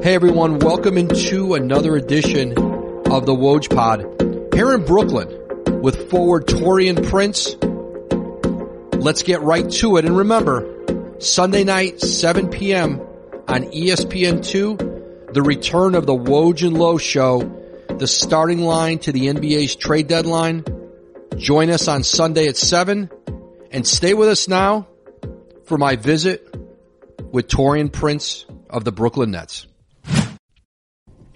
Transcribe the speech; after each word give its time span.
Hey 0.00 0.14
everyone, 0.14 0.60
welcome 0.60 0.96
into 0.96 1.54
another 1.54 1.96
edition 1.96 2.52
of 2.52 3.26
the 3.26 3.34
Woj 3.34 3.74
Pod 3.74 4.54
here 4.54 4.72
in 4.72 4.84
Brooklyn 4.84 5.82
with 5.82 6.08
forward 6.08 6.46
Taurean 6.46 7.08
Prince. 7.10 7.56
Let's 9.02 9.24
get 9.24 9.42
right 9.42 9.68
to 9.68 9.96
it. 9.96 10.04
And 10.04 10.16
remember, 10.16 11.16
Sunday 11.18 11.64
night, 11.64 12.00
7 12.00 12.48
p.m. 12.48 13.00
on 13.48 13.64
ESPN2, 13.64 15.32
the 15.34 15.42
return 15.42 15.96
of 15.96 16.06
the 16.06 16.14
Woj 16.14 16.64
and 16.64 16.78
Lowe 16.78 16.98
show, 16.98 17.40
the 17.88 18.06
starting 18.06 18.60
line 18.60 19.00
to 19.00 19.10
the 19.10 19.26
NBA's 19.26 19.74
trade 19.74 20.06
deadline. 20.06 20.64
Join 21.36 21.70
us 21.70 21.88
on 21.88 22.04
Sunday 22.04 22.46
at 22.46 22.56
7 22.56 23.10
and 23.72 23.84
stay 23.84 24.14
with 24.14 24.28
us 24.28 24.46
now 24.46 24.86
for 25.64 25.76
my 25.76 25.96
visit 25.96 26.54
with 27.32 27.48
Taurean 27.48 27.92
Prince 27.92 28.46
of 28.70 28.84
the 28.84 28.92
Brooklyn 28.92 29.32
Nets. 29.32 29.67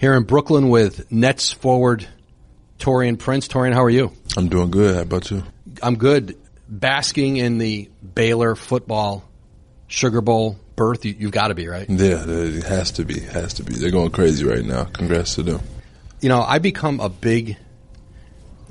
Here 0.02 0.14
in 0.14 0.24
Brooklyn 0.24 0.68
with 0.68 1.12
Nets 1.12 1.52
forward 1.52 2.08
Taurean 2.80 3.20
Prince. 3.20 3.46
Taurean, 3.46 3.72
how 3.72 3.84
are 3.84 3.88
you? 3.88 4.10
I'm 4.36 4.48
doing 4.48 4.72
good. 4.72 4.96
How 4.96 5.02
about 5.02 5.30
you? 5.30 5.44
I'm 5.80 5.96
good. 5.96 6.36
Basking 6.68 7.36
in 7.36 7.58
the 7.58 7.88
Baylor 8.02 8.56
football 8.56 9.22
Sugar 9.86 10.20
Bowl 10.20 10.58
berth. 10.74 11.04
You, 11.04 11.14
have 11.14 11.30
got 11.30 11.48
to 11.48 11.54
be, 11.54 11.68
right? 11.68 11.88
Yeah, 11.88 12.24
it 12.26 12.64
has 12.64 12.90
to 12.92 13.04
be. 13.04 13.20
Has 13.20 13.54
to 13.54 13.62
be. 13.62 13.74
They're 13.74 13.92
going 13.92 14.10
crazy 14.10 14.44
right 14.44 14.64
now. 14.64 14.86
Congrats 14.86 15.36
to 15.36 15.44
them. 15.44 15.60
You 16.20 16.30
know, 16.30 16.42
I 16.42 16.58
become 16.58 16.98
a 16.98 17.08
big, 17.08 17.56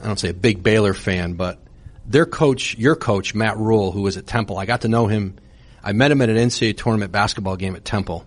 I 0.03 0.07
don't 0.07 0.19
say 0.19 0.31
a 0.31 0.33
big 0.33 0.61
Baylor 0.61 0.93
fan, 0.93 1.35
but 1.35 1.59
their 2.05 2.25
coach, 2.25 2.77
your 2.77 2.97
coach, 2.97 3.33
Matt 3.33 3.57
Rhule, 3.57 3.93
who 3.93 4.01
was 4.01 4.17
at 4.17 4.27
Temple, 4.27 4.57
I 4.57 4.65
got 4.65 4.81
to 4.81 4.89
know 4.89 5.07
him. 5.07 5.37
I 5.81 5.93
met 5.93 6.11
him 6.11 6.21
at 6.21 6.27
an 6.27 6.35
NCAA 6.35 6.75
tournament 6.75 7.13
basketball 7.13 7.55
game 7.55 7.77
at 7.77 7.85
Temple, 7.85 8.25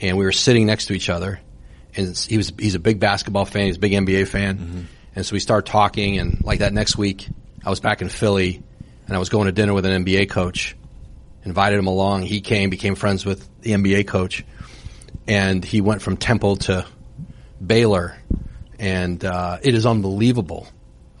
and 0.00 0.16
we 0.16 0.24
were 0.24 0.30
sitting 0.30 0.64
next 0.66 0.86
to 0.86 0.92
each 0.92 1.08
other 1.08 1.40
and 1.96 2.16
he 2.16 2.36
was 2.36 2.52
he's 2.58 2.74
a 2.74 2.78
big 2.78 3.00
basketball 3.00 3.44
fan. 3.44 3.66
He's 3.66 3.76
a 3.76 3.80
big 3.80 3.92
NBA 3.92 4.28
fan, 4.28 4.58
mm-hmm. 4.58 4.80
and 5.14 5.26
so 5.26 5.34
we 5.34 5.40
started 5.40 5.70
talking. 5.70 6.18
And 6.18 6.42
like 6.44 6.60
that 6.60 6.72
next 6.72 6.96
week, 6.96 7.28
I 7.64 7.70
was 7.70 7.80
back 7.80 8.02
in 8.02 8.08
Philly, 8.08 8.62
and 9.06 9.16
I 9.16 9.18
was 9.18 9.28
going 9.28 9.46
to 9.46 9.52
dinner 9.52 9.74
with 9.74 9.86
an 9.86 10.04
NBA 10.04 10.30
coach. 10.30 10.76
Invited 11.44 11.78
him 11.78 11.86
along. 11.86 12.22
He 12.22 12.40
came, 12.40 12.70
became 12.70 12.94
friends 12.94 13.26
with 13.26 13.46
the 13.60 13.72
NBA 13.72 14.06
coach, 14.06 14.44
and 15.26 15.62
he 15.62 15.82
went 15.82 16.00
from 16.00 16.16
Temple 16.16 16.56
to 16.56 16.86
Baylor, 17.64 18.16
and 18.78 19.22
uh, 19.24 19.58
it 19.62 19.74
is 19.74 19.84
unbelievable 19.86 20.66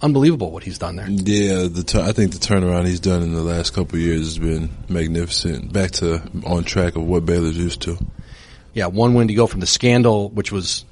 unbelievable 0.02 0.50
what 0.50 0.62
he's 0.62 0.78
done 0.78 0.96
there. 0.96 1.08
Yeah, 1.08 1.66
the 1.66 2.02
I 2.06 2.12
think 2.12 2.32
the 2.32 2.38
turnaround 2.38 2.86
he's 2.86 3.00
done 3.00 3.22
in 3.22 3.32
the 3.32 3.42
last 3.42 3.72
couple 3.72 3.98
years 3.98 4.20
has 4.20 4.38
been 4.38 4.70
magnificent. 4.88 5.72
Back 5.72 5.92
to 5.92 6.22
on 6.44 6.64
track 6.64 6.96
of 6.96 7.04
what 7.04 7.24
Baylor's 7.24 7.56
used 7.56 7.82
to 7.82 7.96
yeah, 8.74 8.86
one 8.86 9.14
win 9.14 9.28
to 9.28 9.34
go 9.34 9.46
from 9.46 9.60
the 9.60 9.66
scandal, 9.66 10.28
which 10.28 10.52
was 10.52 10.84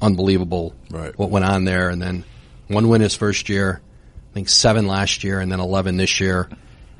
unbelievable. 0.00 0.74
Right. 0.90 1.16
What 1.16 1.30
went 1.30 1.44
on 1.44 1.64
there, 1.64 1.90
and 1.90 2.00
then 2.00 2.24
one 2.66 2.88
win 2.88 3.02
his 3.02 3.14
first 3.14 3.48
year. 3.48 3.80
I 4.30 4.34
think 4.34 4.48
seven 4.48 4.86
last 4.86 5.22
year, 5.22 5.38
and 5.38 5.52
then 5.52 5.60
eleven 5.60 5.98
this 5.98 6.18
year, 6.18 6.48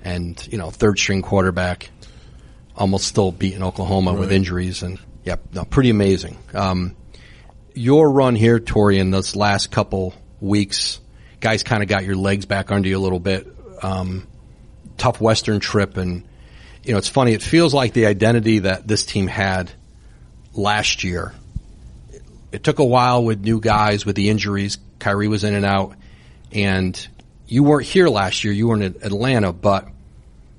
and 0.04 0.46
you 0.50 0.58
know 0.58 0.70
third 0.70 0.98
string 0.98 1.22
quarterback, 1.22 1.90
almost 2.76 3.06
still 3.06 3.32
beating 3.32 3.62
Oklahoma 3.62 4.12
right. 4.12 4.20
with 4.20 4.32
injuries, 4.32 4.82
and 4.82 4.98
yeah, 5.24 5.36
no, 5.52 5.64
pretty 5.64 5.90
amazing. 5.90 6.38
Um, 6.54 6.96
your 7.74 8.10
run 8.10 8.36
here, 8.36 8.60
Tori, 8.60 8.98
in 8.98 9.10
those 9.10 9.36
last 9.36 9.70
couple 9.70 10.14
weeks, 10.40 11.00
guys 11.40 11.62
kind 11.62 11.82
of 11.82 11.88
got 11.88 12.04
your 12.04 12.16
legs 12.16 12.46
back 12.46 12.70
under 12.70 12.88
you 12.88 12.96
a 12.96 13.00
little 13.00 13.20
bit. 13.20 13.46
Um, 13.82 14.26
tough 14.98 15.20
Western 15.20 15.60
trip, 15.60 15.96
and 15.96 16.24
you 16.84 16.92
know 16.92 16.98
it's 16.98 17.08
funny. 17.08 17.32
It 17.32 17.42
feels 17.42 17.72
like 17.72 17.94
the 17.94 18.04
identity 18.04 18.60
that 18.60 18.86
this 18.86 19.06
team 19.06 19.28
had 19.28 19.72
last 20.56 21.04
year. 21.04 21.32
It 22.52 22.64
took 22.64 22.78
a 22.78 22.84
while 22.84 23.24
with 23.24 23.40
new 23.40 23.60
guys 23.60 24.06
with 24.06 24.16
the 24.16 24.30
injuries. 24.30 24.78
Kyrie 24.98 25.28
was 25.28 25.44
in 25.44 25.54
and 25.54 25.64
out, 25.64 25.94
and 26.52 27.06
you 27.46 27.62
weren't 27.62 27.86
here 27.86 28.08
last 28.08 28.44
year. 28.44 28.52
You 28.52 28.68
were 28.68 28.76
in 28.76 28.82
Atlanta, 28.82 29.52
but 29.52 29.88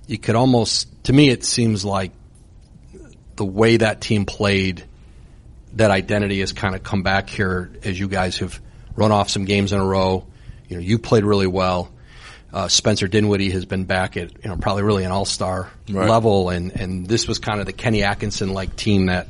you 0.06 0.18
could 0.18 0.36
almost, 0.36 1.04
to 1.06 1.14
me, 1.14 1.30
it 1.30 1.44
seems 1.44 1.84
like 1.84 2.12
the 3.36 3.46
way 3.46 3.78
that 3.78 4.02
team 4.02 4.26
played, 4.26 4.84
that 5.74 5.92
identity 5.92 6.40
has 6.40 6.54
kind 6.54 6.76
of 6.76 6.84
come 6.84 7.04
back 7.04 7.30
here 7.30 7.72
as 7.84 8.00
you 8.00 8.08
guys 8.08 8.40
have 8.40 8.60
run 8.96 9.12
off 9.12 9.30
some 9.30 9.46
games 9.46 9.74
in 9.74 9.80
a 9.80 9.86
row. 9.86 10.26
You 10.68 10.78
know, 10.78 10.82
you 10.82 11.00
played 11.00 11.24
really 11.24 11.48
well. 11.48 11.92
Uh, 12.52 12.68
Spencer 12.68 13.08
Dinwiddie 13.08 13.52
has 13.52 13.66
been 13.66 13.84
back 13.84 14.18
at 14.18 14.44
you 14.44 14.50
know 14.50 14.56
probably 14.56 14.84
really 14.84 15.04
an 15.04 15.12
all 15.12 15.26
star 15.26 15.70
right. 15.90 16.10
level, 16.10 16.50
and 16.50 16.72
and 16.72 17.06
this 17.06 17.28
was 17.28 17.40
kind 17.40 17.60
of 17.60 17.66
the 17.66 17.74
Kenny 17.74 18.04
Atkinson 18.04 18.54
like 18.54 18.76
team 18.76 19.08
that 19.08 19.28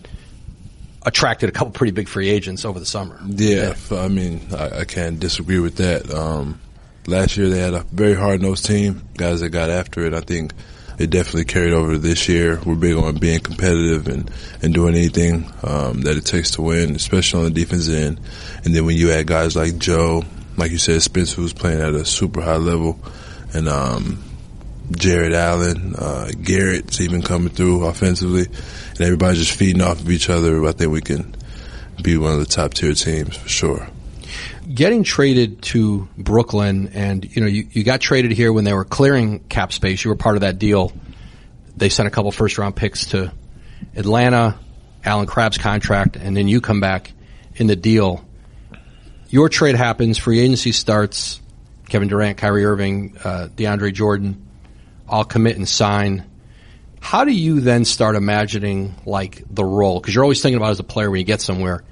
attracted 1.08 1.48
a 1.48 1.52
couple 1.54 1.72
pretty 1.72 1.92
big 1.92 2.10
free 2.10 2.30
agents 2.30 2.66
over 2.66 2.80
the 2.80 2.86
summer. 2.86 3.18
Yeah, 3.26 3.76
yeah. 3.90 3.98
I 3.98 4.10
mean, 4.10 4.48
I, 4.54 4.82
I, 4.82 4.86
can't 4.86 5.20
disagree 5.20 5.60
with 5.60 5.78
that. 5.78 6.14
Um, 6.14 6.60
last 7.08 7.38
year 7.38 7.50
they 7.50 7.60
had 7.60 7.74
a 7.74 7.84
very 7.84 8.14
hard 8.14 8.42
nosed 8.42 8.66
team, 8.66 9.08
guys 9.16 9.40
that 9.40 9.50
got 9.50 9.70
after 9.70 10.06
it. 10.06 10.14
I 10.14 10.20
think 10.20 10.52
it 11.00 11.10
definitely 11.10 11.46
carried 11.46 11.72
over 11.72 11.94
to 11.94 11.98
this 11.98 12.28
year. 12.28 12.60
We're 12.66 12.76
big 12.76 12.98
on 12.98 13.20
being 13.20 13.40
competitive 13.40 14.08
and, 14.08 14.30
and 14.62 14.74
doing 14.74 14.96
anything 14.96 15.50
um, 15.64 16.02
that 16.02 16.18
it 16.18 16.26
takes 16.26 16.52
to 16.52 16.62
win, 16.62 16.96
especially 16.96 17.46
on 17.46 17.54
the 17.54 17.60
defense 17.60 17.88
end. 17.88 18.20
And 18.66 18.76
then 18.76 18.86
when 18.86 18.98
you 18.98 19.12
add 19.12 19.28
guys 19.28 19.56
like 19.56 19.78
Joe, 19.78 20.24
like 20.58 20.72
you 20.72 20.78
said, 20.78 21.02
Spencer 21.02 21.40
was 21.40 21.54
playing 21.54 21.80
at 21.80 21.94
a 21.94 22.04
super 22.04 22.42
high 22.42 22.58
level, 22.58 23.00
and 23.54 23.70
um, 23.70 24.22
Jarrett 24.92 25.34
Allen, 25.34 25.96
uh, 25.96 26.32
Garrett's 26.42 27.02
even 27.02 27.22
coming 27.22 27.50
through 27.50 27.86
offensively, 27.86 28.46
and 28.46 29.02
everybody's 29.02 29.40
just 29.40 29.58
feeding 29.58 29.82
off 29.82 30.00
of 30.00 30.10
each 30.10 30.30
other. 30.30 30.66
I 30.66 30.72
think 30.72 30.92
we 30.92 31.02
can 31.02 31.36
be 32.02 32.18
one 32.18 32.34
of 32.34 32.40
the 32.40 32.46
top 32.46 32.74
tier 32.74 32.94
teams 32.94 33.36
for 33.36 33.50
sure. 33.50 33.88
Getting 34.74 35.04
traded 35.04 35.62
to 35.64 36.08
Brooklyn, 36.18 36.92
and 36.94 37.24
you 37.36 37.42
know, 37.42 37.48
you, 37.48 37.68
you 37.72 37.84
got 37.84 38.02
traded 38.02 38.32
here 38.32 38.52
when 38.54 38.64
they 38.64 38.74
were 38.74 38.86
clearing 38.86 39.40
cap 39.40 39.74
space. 39.74 40.04
You 40.04 40.10
were 40.10 40.16
part 40.16 40.36
of 40.36 40.42
that 40.42 40.60
deal. 40.60 40.92
They 41.76 41.90
sent 41.90 42.08
a 42.08 42.12
couple 42.12 42.32
first 42.32 42.58
round 42.58 42.76
picks 42.76 43.08
to 43.08 43.32
Atlanta, 43.96 44.58
Allen 45.04 45.28
Crabbe's 45.28 45.58
contract, 45.58 46.16
and 46.16 46.36
then 46.36 46.48
you 46.48 46.62
come 46.62 46.80
back 46.80 47.12
in 47.56 47.68
the 47.68 47.76
deal. 47.76 48.24
Your 49.30 49.50
trade 49.50 49.76
happens, 49.76 50.18
free 50.18 50.40
agency 50.40 50.72
starts. 50.72 51.42
Kevin 51.90 52.10
Durant, 52.10 52.38
Kyrie 52.38 52.66
Irving, 52.66 53.18
uh, 53.24 53.48
DeAndre 53.56 53.94
Jordan 53.94 54.47
I'll 55.10 55.24
commit 55.24 55.58
and 55.58 55.68
sign. 55.68 56.26
How 57.00 57.24
do 57.24 57.32
you 57.32 57.62
then 57.62 57.86
start 57.86 58.16
imagining 58.16 58.96
like 59.06 59.44
the 59.50 59.64
role? 59.64 60.00
Because 60.00 60.16
you're 60.16 60.24
always 60.24 60.42
thinking 60.42 60.58
about 60.58 60.72
as 60.72 60.80
a 60.80 60.84
player 60.84 61.10
when 61.10 61.20
you 61.20 61.26
get 61.26 61.42
somewhere, 61.42 61.84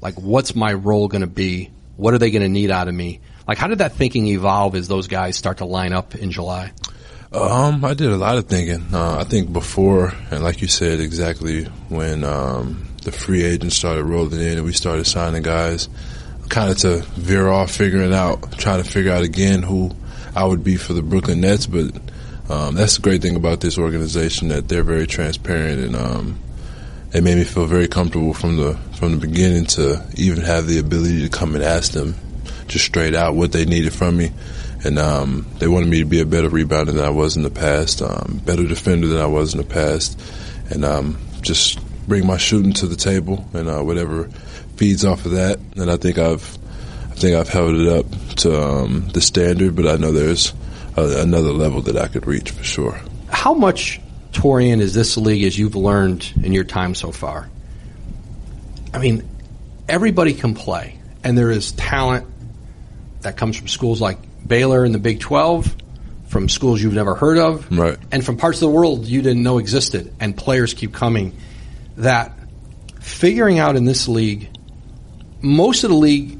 like 0.00 0.14
what's 0.14 0.54
my 0.54 0.72
role 0.72 1.08
going 1.08 1.22
to 1.22 1.26
be? 1.26 1.70
What 1.96 2.14
are 2.14 2.18
they 2.18 2.30
going 2.30 2.42
to 2.42 2.48
need 2.48 2.70
out 2.70 2.88
of 2.88 2.94
me? 2.94 3.20
Like 3.46 3.58
how 3.58 3.66
did 3.66 3.78
that 3.78 3.92
thinking 3.92 4.26
evolve 4.28 4.74
as 4.74 4.88
those 4.88 5.08
guys 5.08 5.36
start 5.36 5.58
to 5.58 5.64
line 5.64 5.92
up 5.92 6.14
in 6.14 6.30
July? 6.30 6.72
Um, 7.32 7.82
I 7.84 7.94
did 7.94 8.10
a 8.10 8.16
lot 8.16 8.36
of 8.36 8.46
thinking. 8.46 8.94
Uh, 8.94 9.16
I 9.18 9.24
think 9.24 9.52
before, 9.52 10.12
and 10.30 10.44
like 10.44 10.60
you 10.60 10.68
said, 10.68 11.00
exactly 11.00 11.64
when 11.88 12.24
um, 12.24 12.88
the 13.04 13.12
free 13.12 13.42
agents 13.42 13.76
started 13.76 14.04
rolling 14.04 14.40
in 14.40 14.58
and 14.58 14.64
we 14.64 14.72
started 14.72 15.06
signing 15.06 15.42
guys, 15.42 15.88
kind 16.50 16.70
of 16.70 16.76
to 16.78 16.98
veer 17.18 17.48
off, 17.48 17.70
figuring 17.70 18.12
out, 18.12 18.52
trying 18.58 18.82
to 18.82 18.88
figure 18.88 19.12
out 19.12 19.22
again 19.22 19.62
who 19.62 19.90
I 20.34 20.44
would 20.44 20.62
be 20.62 20.76
for 20.76 20.92
the 20.92 21.02
Brooklyn 21.02 21.40
Nets, 21.40 21.66
but 21.66 21.90
um, 22.48 22.74
that's 22.74 22.96
the 22.96 23.02
great 23.02 23.22
thing 23.22 23.36
about 23.36 23.60
this 23.60 23.78
organization 23.78 24.48
that 24.48 24.68
they're 24.68 24.82
very 24.82 25.06
transparent 25.06 25.80
and 25.80 25.96
um, 25.96 26.38
it 27.12 27.22
made 27.22 27.36
me 27.36 27.44
feel 27.44 27.66
very 27.66 27.88
comfortable 27.88 28.32
from 28.32 28.56
the 28.56 28.74
from 28.94 29.12
the 29.12 29.18
beginning 29.18 29.66
to 29.66 30.02
even 30.14 30.42
have 30.42 30.66
the 30.66 30.78
ability 30.78 31.20
to 31.22 31.28
come 31.28 31.54
and 31.54 31.62
ask 31.62 31.92
them 31.92 32.14
just 32.68 32.86
straight 32.86 33.14
out 33.14 33.34
what 33.34 33.52
they 33.52 33.64
needed 33.64 33.92
from 33.92 34.16
me. 34.16 34.32
And 34.84 34.98
um, 34.98 35.46
they 35.58 35.68
wanted 35.68 35.88
me 35.88 35.98
to 35.98 36.04
be 36.04 36.20
a 36.20 36.26
better 36.26 36.48
rebounder 36.48 36.86
than 36.86 37.04
I 37.04 37.10
was 37.10 37.36
in 37.36 37.42
the 37.42 37.50
past, 37.50 38.02
um, 38.02 38.40
better 38.44 38.66
defender 38.66 39.06
than 39.06 39.20
I 39.20 39.26
was 39.26 39.54
in 39.54 39.58
the 39.58 39.66
past, 39.66 40.20
and 40.70 40.84
um, 40.84 41.18
just 41.40 41.78
bring 42.08 42.26
my 42.26 42.36
shooting 42.36 42.72
to 42.74 42.86
the 42.86 42.96
table 42.96 43.44
and 43.52 43.68
uh, 43.68 43.82
whatever 43.82 44.24
feeds 44.76 45.04
off 45.04 45.24
of 45.24 45.32
that. 45.32 45.60
And 45.76 45.90
I 45.90 45.96
think 45.96 46.18
I've 46.18 46.58
I 47.10 47.14
think 47.14 47.36
I've 47.36 47.48
held 47.48 47.74
it 47.74 47.86
up 47.86 48.06
to 48.36 48.60
um, 48.60 49.08
the 49.10 49.20
standard, 49.20 49.76
but 49.76 49.86
I 49.86 49.96
know 49.96 50.10
there's 50.10 50.52
Uh, 50.96 51.18
another 51.18 51.52
level 51.52 51.80
that 51.82 51.96
I 51.96 52.08
could 52.08 52.26
reach 52.26 52.50
for 52.50 52.64
sure. 52.64 53.00
How 53.28 53.54
much 53.54 54.00
Taurean 54.32 54.80
is 54.80 54.94
this 54.94 55.16
league 55.16 55.44
as 55.44 55.58
you've 55.58 55.76
learned 55.76 56.32
in 56.42 56.52
your 56.52 56.64
time 56.64 56.94
so 56.94 57.12
far? 57.12 57.48
I 58.92 58.98
mean, 58.98 59.26
everybody 59.88 60.34
can 60.34 60.54
play, 60.54 60.98
and 61.24 61.36
there 61.36 61.50
is 61.50 61.72
talent 61.72 62.26
that 63.22 63.36
comes 63.36 63.56
from 63.56 63.68
schools 63.68 64.00
like 64.00 64.18
Baylor 64.46 64.84
in 64.84 64.92
the 64.92 64.98
Big 64.98 65.20
12, 65.20 65.76
from 66.26 66.48
schools 66.48 66.82
you've 66.82 66.94
never 66.94 67.14
heard 67.14 67.38
of, 67.38 67.70
right. 67.70 67.98
and 68.10 68.24
from 68.24 68.36
parts 68.36 68.58
of 68.58 68.68
the 68.68 68.74
world 68.74 69.06
you 69.06 69.22
didn't 69.22 69.42
know 69.42 69.58
existed, 69.58 70.12
and 70.20 70.36
players 70.36 70.74
keep 70.74 70.92
coming. 70.92 71.36
That 71.98 72.32
figuring 73.00 73.58
out 73.58 73.76
in 73.76 73.84
this 73.84 74.08
league, 74.08 74.48
most 75.40 75.84
of 75.84 75.90
the 75.90 75.96
league 75.96 76.38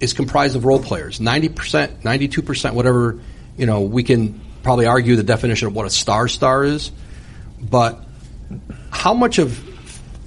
is 0.00 0.12
comprised 0.12 0.56
of 0.56 0.64
role 0.64 0.80
players 0.80 1.20
90%, 1.20 2.02
92%, 2.02 2.74
whatever 2.74 3.20
you 3.56 3.66
know, 3.66 3.82
we 3.82 4.02
can 4.02 4.40
probably 4.62 4.86
argue 4.86 5.16
the 5.16 5.22
definition 5.22 5.68
of 5.68 5.74
what 5.74 5.86
a 5.86 5.90
star 5.90 6.28
star 6.28 6.64
is, 6.64 6.90
but 7.60 8.04
how 8.90 9.14
much 9.14 9.38
of 9.38 9.68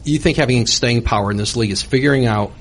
you 0.03 0.19
think 0.19 0.37
having 0.37 0.67
staying 0.67 1.01
power 1.03 1.31
in 1.31 1.37
this 1.37 1.55
league 1.55 1.71
is 1.71 1.81
figuring 1.81 2.25
out 2.25 2.51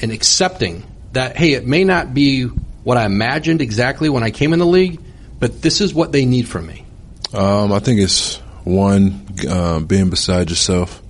and 0.00 0.12
accepting 0.12 0.84
that 1.12 1.36
hey, 1.36 1.52
it 1.52 1.66
may 1.66 1.84
not 1.84 2.12
be 2.12 2.44
what 2.44 2.98
I 2.98 3.06
imagined 3.06 3.62
exactly 3.62 4.08
when 4.08 4.22
I 4.22 4.30
came 4.30 4.52
in 4.52 4.58
the 4.58 4.66
league, 4.66 5.00
but 5.38 5.62
this 5.62 5.80
is 5.80 5.94
what 5.94 6.12
they 6.12 6.26
need 6.26 6.46
from 6.48 6.66
me. 6.66 6.84
Um, 7.32 7.72
I 7.72 7.78
think 7.78 8.00
it's 8.00 8.36
one 8.64 9.26
uh, 9.48 9.80
being 9.80 10.10
beside 10.10 10.50
yourself, 10.50 11.02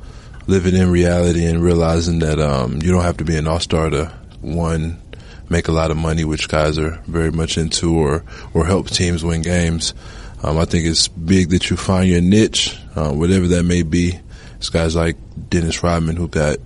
living 0.46 0.74
in 0.74 0.90
reality, 0.90 1.44
and 1.44 1.62
realizing 1.62 2.20
that 2.20 2.38
um, 2.40 2.80
you 2.82 2.92
don't 2.92 3.02
have 3.02 3.18
to 3.18 3.24
be 3.24 3.36
an 3.36 3.46
all 3.46 3.60
star 3.60 3.90
to 3.90 4.12
one 4.40 5.00
make 5.48 5.68
a 5.68 5.72
lot 5.72 5.90
of 5.90 5.96
money, 5.96 6.24
which 6.24 6.48
guys 6.48 6.78
are 6.78 7.00
very 7.06 7.30
much 7.30 7.58
into, 7.58 7.96
or 7.96 8.24
or 8.52 8.64
help 8.64 8.88
teams 8.88 9.24
win 9.24 9.42
games. 9.42 9.94
Um, 10.42 10.58
I 10.58 10.64
think 10.64 10.86
it's 10.86 11.08
big 11.08 11.50
that 11.50 11.70
you 11.70 11.76
find 11.76 12.08
your 12.08 12.20
niche, 12.20 12.78
uh, 12.96 13.12
whatever 13.12 13.46
that 13.48 13.62
may 13.64 13.82
be. 13.82 14.18
It's 14.56 14.68
guys 14.68 14.94
like 14.94 15.16
Dennis 15.48 15.82
Rodman 15.82 16.16
who 16.16 16.28
got 16.28 16.58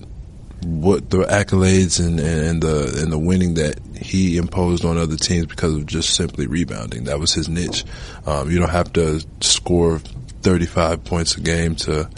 what 0.65 1.09
the 1.11 1.19
accolades 1.19 2.05
and, 2.05 2.19
and 2.19 2.63
the 2.63 3.01
and 3.01 3.13
the 3.13 3.19
winning 3.19 3.55
that 3.55 3.79
he 3.97 4.37
imposed 4.37 4.85
on 4.85 4.99
other 4.99 5.17
teams 5.17 5.47
because 5.47 5.75
of 5.75 5.87
just 5.87 6.15
simply 6.15 6.47
rebounding. 6.47 7.05
That 7.05 7.21
was 7.21 7.33
his 7.33 7.49
niche. 7.49 7.85
Um, 8.27 8.51
you 8.51 8.59
don't 8.59 8.71
have 8.71 8.93
to 8.95 9.21
score 9.41 9.99
35 10.43 11.05
points 11.05 11.37
a 11.37 11.41
game 11.41 11.77
to 11.77 12.09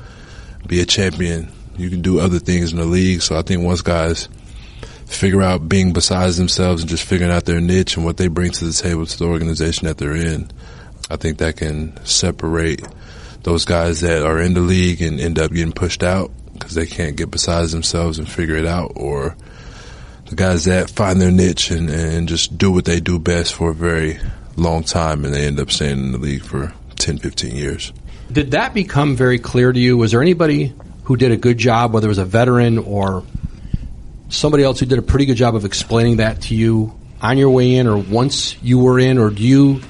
be 0.66 0.80
a 0.80 0.86
champion. 0.86 1.52
You 1.76 1.90
can 1.90 2.02
do 2.02 2.20
other 2.20 2.38
things 2.38 2.72
in 2.72 2.78
the 2.78 2.84
league. 2.84 3.22
So 3.22 3.36
I 3.36 3.42
think 3.42 3.62
once 3.62 3.82
guys 3.82 4.28
figure 5.10 5.42
out 5.42 5.68
being 5.68 5.92
besides 5.92 6.36
themselves 6.36 6.82
and 6.82 6.90
just 6.90 7.04
figuring 7.04 7.32
out 7.32 7.44
their 7.44 7.60
niche 7.60 7.96
and 7.96 8.04
what 8.04 8.16
they 8.16 8.28
bring 8.28 8.52
to 8.52 8.64
the 8.64 8.72
table 8.72 9.04
to 9.04 9.18
the 9.18 9.24
organization 9.24 9.86
that 9.86 9.98
they're 9.98 10.16
in, 10.16 10.50
I 11.10 11.16
think 11.16 11.38
that 11.38 11.56
can 11.56 12.04
separate 12.04 12.86
those 13.42 13.64
guys 13.64 14.00
that 14.00 14.22
are 14.24 14.40
in 14.40 14.54
the 14.54 14.60
league 14.60 15.02
and 15.02 15.20
end 15.20 15.38
up 15.38 15.50
getting 15.50 15.72
pushed 15.72 16.02
out 16.02 16.30
because 16.52 16.74
they 16.74 16.86
can't 16.86 17.16
get 17.16 17.30
besides 17.30 17.72
themselves 17.72 18.18
and 18.18 18.28
figure 18.28 18.56
it 18.56 18.66
out, 18.66 18.92
or 18.96 19.36
the 20.26 20.36
guys 20.36 20.66
that 20.66 20.90
find 20.90 21.20
their 21.20 21.30
niche 21.30 21.70
and, 21.70 21.90
and 21.90 22.28
just 22.28 22.56
do 22.56 22.70
what 22.70 22.84
they 22.84 23.00
do 23.00 23.18
best 23.18 23.54
for 23.54 23.70
a 23.70 23.74
very 23.74 24.18
long 24.56 24.84
time 24.84 25.24
and 25.24 25.34
they 25.34 25.46
end 25.46 25.58
up 25.58 25.70
staying 25.70 25.98
in 25.98 26.12
the 26.12 26.18
league 26.18 26.42
for 26.42 26.72
10, 26.96 27.18
15 27.18 27.56
years. 27.56 27.92
Did 28.30 28.52
that 28.52 28.74
become 28.74 29.16
very 29.16 29.38
clear 29.38 29.72
to 29.72 29.80
you? 29.80 29.96
Was 29.96 30.12
there 30.12 30.22
anybody 30.22 30.72
who 31.04 31.16
did 31.16 31.32
a 31.32 31.36
good 31.36 31.58
job, 31.58 31.92
whether 31.92 32.06
it 32.06 32.08
was 32.08 32.18
a 32.18 32.24
veteran 32.24 32.78
or 32.78 33.24
somebody 34.30 34.64
else 34.64 34.80
who 34.80 34.86
did 34.86 34.98
a 34.98 35.02
pretty 35.02 35.26
good 35.26 35.36
job 35.36 35.54
of 35.54 35.64
explaining 35.64 36.16
that 36.16 36.42
to 36.42 36.54
you 36.54 36.98
on 37.20 37.36
your 37.36 37.50
way 37.50 37.74
in 37.74 37.86
or 37.86 37.98
once 37.98 38.60
you 38.62 38.78
were 38.78 38.98
in, 38.98 39.18
or 39.18 39.30
do 39.30 39.42
you 39.42 39.82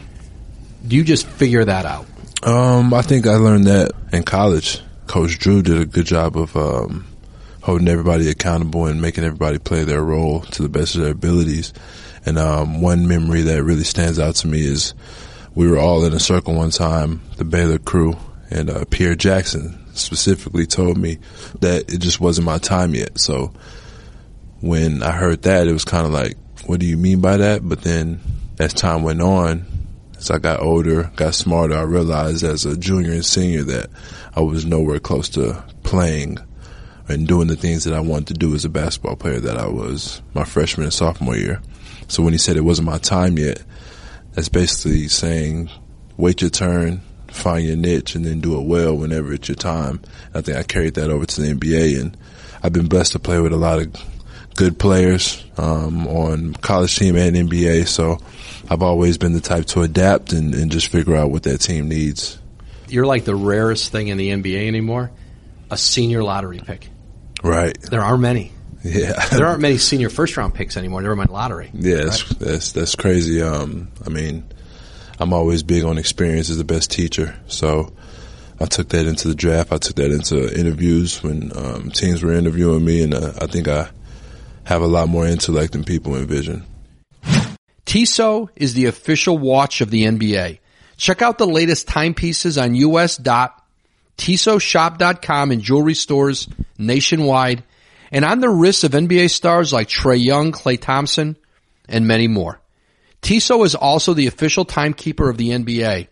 do 0.87 0.97
you 0.97 1.05
just 1.05 1.27
figure 1.27 1.65
that 1.65 1.87
out? 1.87 2.07
Um, 2.43 2.93
I 2.95 3.03
think 3.03 3.27
I 3.27 3.37
learned 3.37 3.67
that 3.67 3.93
in 4.13 4.23
college. 4.23 4.81
Coach 5.07 5.39
Drew 5.39 5.63
did 5.63 5.81
a 5.81 5.85
good 5.85 6.07
job 6.07 6.37
of 6.37 6.57
um, 6.57 7.07
holding 7.63 7.89
everybody 7.89 8.31
accountable 8.31 8.87
and 8.87 9.03
making 9.03 9.25
everybody 9.25 9.59
play 9.59 9.85
their 9.85 10.03
role 10.03 10.41
to 10.41 10.63
the 10.63 10.69
best 10.69 10.95
of 10.95 11.03
their 11.03 11.13
abilities. 11.13 11.73
And 12.25 12.39
um, 12.39 12.81
one 12.81 13.09
memory 13.09 13.43
that 13.43 13.63
really 13.63 13.85
stands 13.85 14.19
out 14.19 14.37
to 14.37 14.49
me 14.49 14.65
is 14.65 14.95
we 15.55 15.69
were 15.69 15.79
all 15.79 16.05
in 16.05 16.13
a 16.13 16.21
circle 16.21 16.55
one 16.55 16.71
time, 16.71 17.21
the 17.37 17.45
Baylor 17.45 17.79
crew, 17.79 18.17
and 18.51 18.71
uh, 18.71 18.85
Pierre 18.89 19.15
Jackson 19.15 19.79
specifically 19.95 20.67
told 20.67 20.97
me 20.97 21.19
that 21.61 21.93
it 21.93 21.99
just 21.99 22.21
wasn't 22.21 22.47
my 22.47 22.59
time 22.59 22.95
yet. 22.95 23.19
So 23.19 23.53
when 24.61 25.03
I 25.03 25.13
heard 25.13 25.43
that, 25.43 25.67
it 25.67 25.73
was 25.73 25.85
kind 25.85 26.07
of 26.07 26.13
like, 26.13 26.37
what 26.67 26.81
do 26.81 26.87
you 26.87 26.97
mean 26.97 27.21
by 27.21 27.37
that? 27.39 27.67
But 27.67 27.83
then 27.83 28.21
as 28.59 28.75
time 28.75 29.03
went 29.03 29.23
on, 29.23 29.67
as 30.19 30.31
I 30.31 30.39
got 30.39 30.61
older, 30.61 31.11
got 31.17 31.35
smarter, 31.35 31.77
I 31.77 31.83
realized 31.83 32.45
as 32.45 32.67
a 32.67 32.77
junior 32.77 33.13
and 33.13 33.25
senior 33.25 33.65
that 33.65 33.91
I 34.37 34.41
was 34.41 34.67
nowhere 34.67 35.01
close 35.01 35.29
to 35.31 35.65
playing 35.83 36.39
and 37.09 37.27
doing 37.27 37.49
the 37.49 37.57
things 37.57 37.85
that 37.85 37.95
I 37.95 38.01
wanted 38.01 38.29
to 38.29 38.35
do 38.35 38.55
as 38.55 38.65
a 38.65 38.69
basketball 38.69 39.17
player 39.17 39.41
that 39.41 39.57
I 39.57 39.67
was 39.67 40.23
my 40.35 40.45
freshman 40.45 40.85
and 40.85 40.93
sophomore 40.93 41.37
year. 41.37 41.61
So 42.09 42.23
when 42.23 42.33
he 42.33 42.39
said 42.39 42.57
it 42.57 42.61
wasn't 42.61 42.87
my 42.87 42.99
time 42.99 43.39
yet, 43.39 43.63
that's 44.33 44.49
basically 44.49 45.09
saying 45.09 45.71
wait 46.17 46.43
your 46.43 46.51
turn, 46.51 47.01
find 47.29 47.67
your 47.67 47.77
niche, 47.77 48.15
and 48.15 48.25
then 48.25 48.41
do 48.41 48.61
it 48.61 48.67
well 48.67 48.95
whenever 48.95 49.33
it's 49.33 49.49
your 49.49 49.57
time. 49.57 50.01
I 50.35 50.43
think 50.43 50.59
I 50.59 50.63
carried 50.63 50.95
that 50.95 51.11
over 51.11 51.25
to 51.25 51.41
the 51.41 51.55
NBA, 51.55 51.99
and 51.99 52.17
I've 52.63 52.75
been 52.75 52.89
blessed 52.89 53.13
to 53.13 53.19
play 53.19 53.41
with 53.41 53.53
a 53.53 53.57
lot 53.57 53.79
of 53.79 53.93
good 54.57 54.79
players 54.79 55.45
um, 55.57 56.07
on 56.07 56.55
college 56.55 56.97
team 56.97 57.17
and 57.17 57.37
NBA. 57.37 57.87
So 57.87 58.19
I've 58.69 58.83
always 58.83 59.19
been 59.19 59.33
the 59.33 59.41
type 59.41 59.67
to 59.67 59.83
adapt 59.83 60.33
and, 60.33 60.55
and 60.55 60.71
just 60.71 60.89
figure 60.89 61.17
out 61.17 61.31
what 61.31 61.45
that 61.45 61.59
team 61.59 61.89
needs. 61.89 62.39
You're 62.89 63.07
like 63.07 63.25
the 63.25 63.37
rarest 63.37 63.93
thing 63.93 64.09
in 64.09 64.19
the 64.19 64.31
NBA 64.31 64.67
anymore, 64.67 65.11
a 65.71 65.77
senior 65.77 66.23
lottery 66.23 66.59
pick. 66.59 66.89
Right. 67.43 67.81
There 67.81 68.03
are 68.03 68.19
many. 68.19 68.53
Yeah. 68.83 69.25
there 69.33 69.47
aren't 69.47 69.61
many 69.61 69.79
senior 69.79 70.11
first 70.11 70.37
round 70.37 70.55
picks 70.55 70.77
anymore. 70.77 71.03
Never 71.03 71.17
mind 71.17 71.31
lottery. 71.31 71.71
Yeah, 71.73 71.95
right? 71.95 72.05
that's, 72.05 72.35
that's 72.35 72.73
that's 72.73 72.95
crazy. 72.95 73.43
Um, 73.43 73.89
I 74.05 74.09
mean, 74.09 74.45
I'm 75.19 75.33
always 75.33 75.63
big 75.63 75.85
on 75.85 75.99
experience 75.99 76.51
as 76.51 76.57
the 76.57 76.65
best 76.65 76.91
teacher. 76.91 77.39
So 77.47 77.93
I 78.59 78.67
took 78.67 78.89
that 78.91 79.07
into 79.07 79.29
the 79.29 79.35
draft. 79.35 79.73
I 79.73 79.79
took 79.79 79.97
that 79.97 80.11
into 80.11 80.59
interviews 80.59 81.23
when 81.23 81.53
um, 81.57 81.91
teams 81.91 82.23
were 82.23 82.33
interviewing 82.33 82.85
me, 82.85 83.03
and 83.03 83.15
uh, 83.15 83.33
I 83.41 83.47
think 83.47 83.69
I 83.69 83.91
have 84.71 84.81
a 84.83 84.87
lot 84.87 85.09
more 85.09 85.27
intellect 85.27 85.73
than 85.73 85.83
people 85.83 86.15
envision. 86.17 86.65
Tissot 87.85 88.51
is 88.55 88.75
the 88.75 88.87
official 88.87 89.37
watch 89.37 89.81
of 89.81 89.91
the 89.91 90.05
NBA. 90.05 90.61
Check 90.97 91.23
out 91.23 91.39
the 91.39 91.47
latest 91.47 91.89
timepieces 91.89 92.57
on 92.57 92.77
us.tissotshop.com 92.77 95.51
and 95.51 95.61
jewelry 95.61 95.95
stores 95.95 96.49
nationwide 96.79 97.65
and 98.13 98.25
on 98.25 98.39
the 98.39 98.49
wrists 98.49 98.85
of 98.85 98.93
NBA 98.93 99.31
stars 99.31 99.73
like 99.73 99.89
Trae 99.89 100.25
Young, 100.25 100.53
Klay 100.53 100.81
Thompson, 100.81 101.37
and 101.89 102.07
many 102.07 102.29
more. 102.29 102.61
Tissot 103.23 103.67
is 103.67 103.75
also 103.75 104.15
the 104.15 104.29
official 104.29 104.65
timekeeper 104.65 105.29
of 105.29 105.37
the 105.37 105.51
NBA 105.51 106.07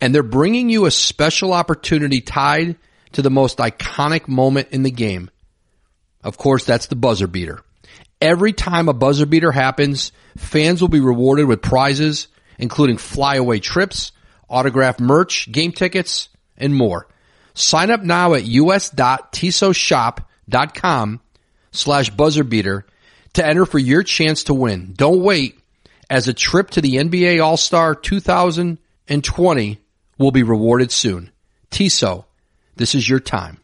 and 0.00 0.14
they're 0.14 0.22
bringing 0.22 0.70
you 0.70 0.86
a 0.86 0.92
special 0.92 1.52
opportunity 1.52 2.20
tied 2.20 2.76
to 3.10 3.22
the 3.22 3.30
most 3.30 3.58
iconic 3.58 4.28
moment 4.28 4.68
in 4.70 4.84
the 4.84 4.92
game. 4.92 5.30
Of 6.26 6.36
course, 6.36 6.64
that's 6.64 6.86
the 6.86 6.96
buzzer 6.96 7.28
beater. 7.28 7.62
Every 8.20 8.52
time 8.52 8.88
a 8.88 8.92
buzzer 8.92 9.26
beater 9.26 9.52
happens, 9.52 10.10
fans 10.36 10.80
will 10.80 10.88
be 10.88 10.98
rewarded 10.98 11.46
with 11.46 11.62
prizes, 11.62 12.26
including 12.58 12.98
flyaway 12.98 13.60
trips, 13.60 14.10
autographed 14.48 14.98
merch, 14.98 15.52
game 15.52 15.70
tickets, 15.70 16.28
and 16.58 16.74
more. 16.74 17.06
Sign 17.54 17.92
up 17.92 18.02
now 18.02 18.34
at 18.34 18.42
us.tissotshop.com 18.42 21.20
slash 21.70 22.10
buzzer 22.10 22.42
beater 22.42 22.84
to 23.34 23.46
enter 23.46 23.64
for 23.64 23.78
your 23.78 24.02
chance 24.02 24.42
to 24.44 24.52
win. 24.52 24.94
Don't 24.96 25.22
wait 25.22 25.60
as 26.10 26.26
a 26.26 26.34
trip 26.34 26.70
to 26.70 26.80
the 26.80 26.96
NBA 26.96 27.40
All-Star 27.40 27.94
2020 27.94 29.78
will 30.18 30.32
be 30.32 30.42
rewarded 30.42 30.90
soon. 30.90 31.30
Tissot, 31.70 32.24
this 32.74 32.96
is 32.96 33.08
your 33.08 33.20
time. 33.20 33.58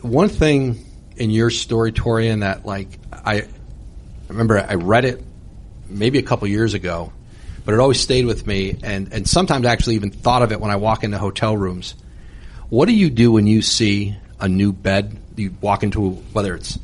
One 0.00 0.30
thing 0.30 0.86
in 1.16 1.30
your 1.30 1.50
story, 1.50 1.92
Taurean, 1.92 2.40
that 2.40 2.64
like 2.64 2.98
I 3.12 3.46
remember 4.28 4.58
I 4.58 4.74
read 4.74 5.04
it 5.04 5.22
maybe 5.88 6.18
a 6.18 6.22
couple 6.22 6.48
years 6.48 6.74
ago, 6.74 7.12
but 7.64 7.74
it 7.74 7.80
always 7.80 8.00
stayed 8.00 8.26
with 8.26 8.46
me, 8.46 8.76
and 8.82 9.12
and 9.12 9.28
sometimes 9.28 9.66
I 9.66 9.72
actually 9.72 9.96
even 9.96 10.10
thought 10.10 10.42
of 10.42 10.52
it 10.52 10.60
when 10.60 10.70
I 10.70 10.76
walk 10.76 11.04
into 11.04 11.18
hotel 11.18 11.56
rooms. 11.56 11.94
What 12.68 12.86
do 12.86 12.94
you 12.94 13.10
do 13.10 13.32
when 13.32 13.46
you 13.46 13.62
see 13.62 14.16
a 14.40 14.48
new 14.48 14.72
bed? 14.72 15.18
You 15.36 15.54
walk 15.60 15.82
into 15.82 16.10
whether 16.10 16.54
it's 16.54 16.78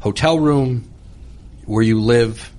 hotel 0.00 0.38
room, 0.38 0.90
where 1.66 1.82
you 1.82 2.00
live. 2.00 2.50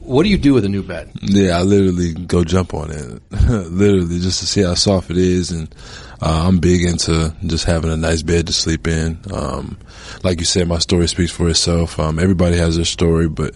What 0.00 0.22
do 0.22 0.28
you 0.28 0.38
do 0.38 0.54
with 0.54 0.64
a 0.64 0.68
new 0.68 0.84
bed? 0.84 1.10
Yeah, 1.20 1.58
I 1.58 1.62
literally 1.62 2.14
go 2.14 2.44
jump 2.44 2.74
on 2.74 2.92
it, 2.92 3.22
literally 3.50 4.20
just 4.20 4.38
to 4.38 4.46
see 4.46 4.62
how 4.62 4.74
soft 4.74 5.10
it 5.10 5.16
is, 5.16 5.50
and 5.50 5.74
uh, 6.20 6.44
I'm 6.46 6.58
big 6.58 6.82
into 6.82 7.34
just 7.44 7.64
having 7.64 7.90
a 7.90 7.96
nice 7.96 8.22
bed 8.22 8.46
to 8.46 8.52
sleep 8.52 8.88
in. 8.88 9.18
Um, 9.32 9.76
like 10.22 10.38
you 10.38 10.46
said, 10.46 10.68
my 10.68 10.78
story 10.78 11.08
speaks 11.08 11.32
for 11.32 11.48
itself. 11.48 12.00
Um, 12.00 12.18
everybody 12.18 12.56
has 12.56 12.76
their 12.76 12.84
story, 12.84 13.28
but 13.28 13.54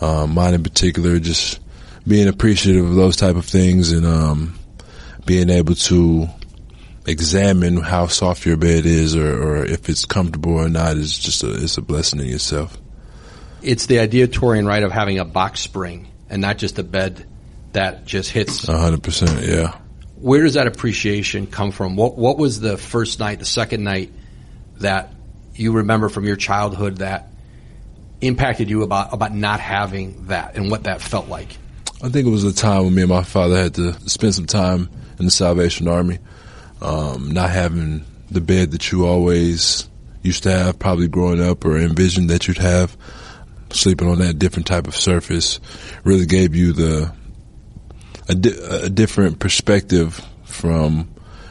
um, 0.00 0.34
mine 0.34 0.54
in 0.54 0.62
particular, 0.62 1.18
just 1.18 1.60
being 2.06 2.28
appreciative 2.28 2.84
of 2.84 2.94
those 2.94 3.16
type 3.16 3.36
of 3.36 3.46
things 3.46 3.92
and 3.92 4.04
um, 4.04 4.58
being 5.24 5.48
able 5.48 5.74
to 5.74 6.26
examine 7.06 7.76
how 7.78 8.06
soft 8.06 8.44
your 8.44 8.56
bed 8.56 8.86
is 8.86 9.16
or, 9.16 9.42
or, 9.42 9.64
if 9.64 9.88
it's 9.88 10.04
comfortable 10.04 10.54
or 10.54 10.68
not 10.68 10.96
is 10.96 11.18
just 11.18 11.42
a, 11.42 11.62
it's 11.62 11.76
a 11.76 11.82
blessing 11.82 12.20
in 12.20 12.28
itself. 12.28 12.78
It's 13.62 13.86
the 13.86 14.00
idea, 14.00 14.28
Taurean, 14.28 14.66
right, 14.66 14.82
of 14.82 14.92
having 14.92 15.18
a 15.18 15.24
box 15.24 15.60
spring 15.60 16.08
and 16.28 16.42
not 16.42 16.58
just 16.58 16.78
a 16.78 16.82
bed 16.82 17.26
that 17.72 18.04
just 18.04 18.30
hits. 18.30 18.66
hundred 18.66 19.02
percent, 19.02 19.46
yeah. 19.46 19.78
Where 20.22 20.44
does 20.44 20.54
that 20.54 20.68
appreciation 20.68 21.48
come 21.48 21.72
from? 21.72 21.96
What 21.96 22.16
What 22.16 22.38
was 22.38 22.60
the 22.60 22.78
first 22.78 23.18
night, 23.18 23.40
the 23.40 23.44
second 23.44 23.82
night 23.82 24.12
that 24.78 25.12
you 25.56 25.72
remember 25.72 26.08
from 26.08 26.24
your 26.24 26.36
childhood 26.36 26.98
that 26.98 27.28
impacted 28.20 28.70
you 28.70 28.84
about 28.84 29.12
about 29.12 29.34
not 29.34 29.58
having 29.58 30.26
that 30.28 30.54
and 30.54 30.70
what 30.70 30.84
that 30.84 31.00
felt 31.00 31.26
like? 31.26 31.48
I 32.04 32.08
think 32.08 32.28
it 32.28 32.30
was 32.30 32.44
a 32.44 32.52
time 32.52 32.84
when 32.84 32.94
me 32.94 33.02
and 33.02 33.08
my 33.08 33.24
father 33.24 33.60
had 33.60 33.74
to 33.74 33.94
spend 34.08 34.36
some 34.36 34.46
time 34.46 34.88
in 35.18 35.24
the 35.24 35.30
Salvation 35.32 35.88
Army, 35.88 36.20
um, 36.80 37.32
not 37.32 37.50
having 37.50 38.04
the 38.30 38.40
bed 38.40 38.70
that 38.70 38.92
you 38.92 39.06
always 39.06 39.88
used 40.22 40.44
to 40.44 40.52
have, 40.52 40.78
probably 40.78 41.08
growing 41.08 41.42
up, 41.42 41.64
or 41.64 41.76
envisioned 41.76 42.30
that 42.30 42.46
you'd 42.46 42.58
have. 42.58 42.96
Sleeping 43.70 44.08
on 44.08 44.20
that 44.20 44.38
different 44.38 44.68
type 44.68 44.86
of 44.86 44.94
surface 44.94 45.58
really 46.04 46.26
gave 46.26 46.54
you 46.54 46.72
the 46.72 47.12
a, 48.32 48.34
di- 48.34 48.86
a 48.86 48.88
different 48.88 49.38
perspective 49.38 50.26
from, 50.44 51.08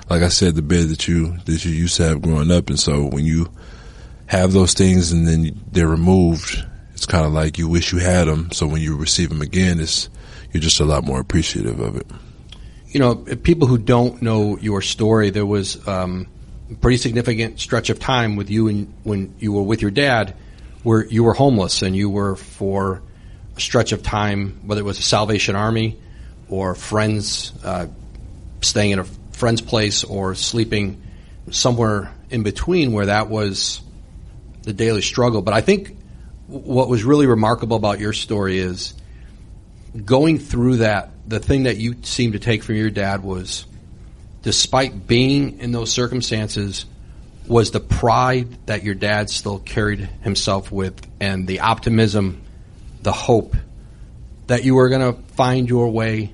like 0.10 0.24
I 0.24 0.30
said, 0.30 0.56
the 0.56 0.62
bed 0.62 0.90
that 0.90 1.08
you 1.08 1.38
that 1.46 1.64
you 1.64 1.72
used 1.72 1.98
to 1.98 2.04
have 2.04 2.22
growing 2.22 2.52
up. 2.52 2.70
And 2.70 2.80
so 2.80 3.06
when 3.06 3.26
you 3.26 3.52
have 4.26 4.52
those 4.52 4.74
things 4.74 5.12
and 5.12 5.28
then 5.28 5.60
they're 5.72 5.88
removed, 5.88 6.64
it's 6.94 7.06
kind 7.06 7.26
of 7.26 7.32
like 7.32 7.58
you 7.58 7.68
wish 7.68 7.94
you 7.94 8.00
had 8.00 8.28
them. 8.28 8.52
So 8.52 8.68
when 8.68 8.82
you 8.82 8.98
receive 8.98 9.30
them 9.30 9.42
again, 9.42 9.80
it's 9.80 10.10
you're 10.52 10.62
just 10.62 10.80
a 10.80 10.86
lot 10.86 11.04
more 11.04 11.20
appreciative 11.20 11.80
of 11.80 11.96
it. 11.96 12.08
You 12.88 13.00
know, 13.00 13.16
people 13.16 13.68
who 13.68 13.78
don't 13.78 14.22
know 14.22 14.58
your 14.58 14.82
story, 14.82 15.30
there 15.30 15.46
was 15.46 15.88
um, 15.88 16.28
a 16.70 16.76
pretty 16.76 16.98
significant 16.98 17.60
stretch 17.60 17.90
of 17.90 18.00
time 18.00 18.36
with 18.36 18.50
you 18.50 18.68
and 18.68 18.94
when 19.04 19.34
you 19.40 19.54
were 19.54 19.64
with 19.64 19.82
your 19.82 19.92
dad, 19.92 20.36
where 20.84 21.06
you 21.06 21.24
were 21.24 21.34
homeless 21.34 21.84
and 21.84 21.96
you 21.96 22.10
were 22.10 22.36
for 22.36 23.02
a 23.56 23.62
stretch 23.62 23.94
of 23.94 24.04
time, 24.04 24.60
whether 24.66 24.82
it 24.82 24.84
was 24.84 25.00
a 25.00 25.04
Salvation 25.04 25.56
Army 25.56 25.98
or 26.52 26.76
friends 26.76 27.54
uh, 27.64 27.88
staying 28.62 28.92
in 28.92 29.00
a 29.00 29.06
friend's 29.32 29.62
place 29.62 30.04
or 30.04 30.36
sleeping 30.36 31.02
somewhere 31.50 32.14
in 32.30 32.44
between, 32.44 32.92
where 32.92 33.08
that 33.08 33.30
was 33.30 33.82
the 34.64 34.74
daily 34.74 35.02
struggle. 35.02 35.42
But 35.42 35.56
I 35.56 35.62
think 35.62 35.98
what 36.48 36.90
was 36.90 37.04
really 37.04 37.26
remarkable 37.26 37.78
about 37.78 38.00
your 38.00 38.14
story 38.14 38.60
is 38.60 38.94
going 40.06 40.38
through 40.38 40.78
that. 40.78 41.10
The 41.28 41.40
thing 41.40 41.64
that 41.64 41.78
you 41.78 41.96
seemed 42.04 42.34
to 42.34 42.40
take 42.40 42.64
from 42.64 42.76
your 42.76 42.90
dad 42.90 43.24
was, 43.24 43.66
despite 44.44 45.08
being 45.08 45.60
in 45.60 45.72
those 45.72 45.92
circumstances, 45.92 46.86
was 47.48 47.72
the 47.72 47.80
pride 47.80 48.68
that 48.68 48.84
your 48.84 48.96
dad 48.96 49.30
still 49.30 49.60
carried 49.60 50.00
himself 50.22 50.72
with 50.72 51.02
and 51.20 51.48
the 51.48 51.62
optimism, 51.62 52.42
the 53.02 53.12
hope 53.12 53.56
that 54.48 54.66
you 54.66 54.76
were 54.76 54.90
going 54.90 55.14
to 55.14 55.22
find 55.34 55.70
your 55.70 55.90
way 55.90 56.32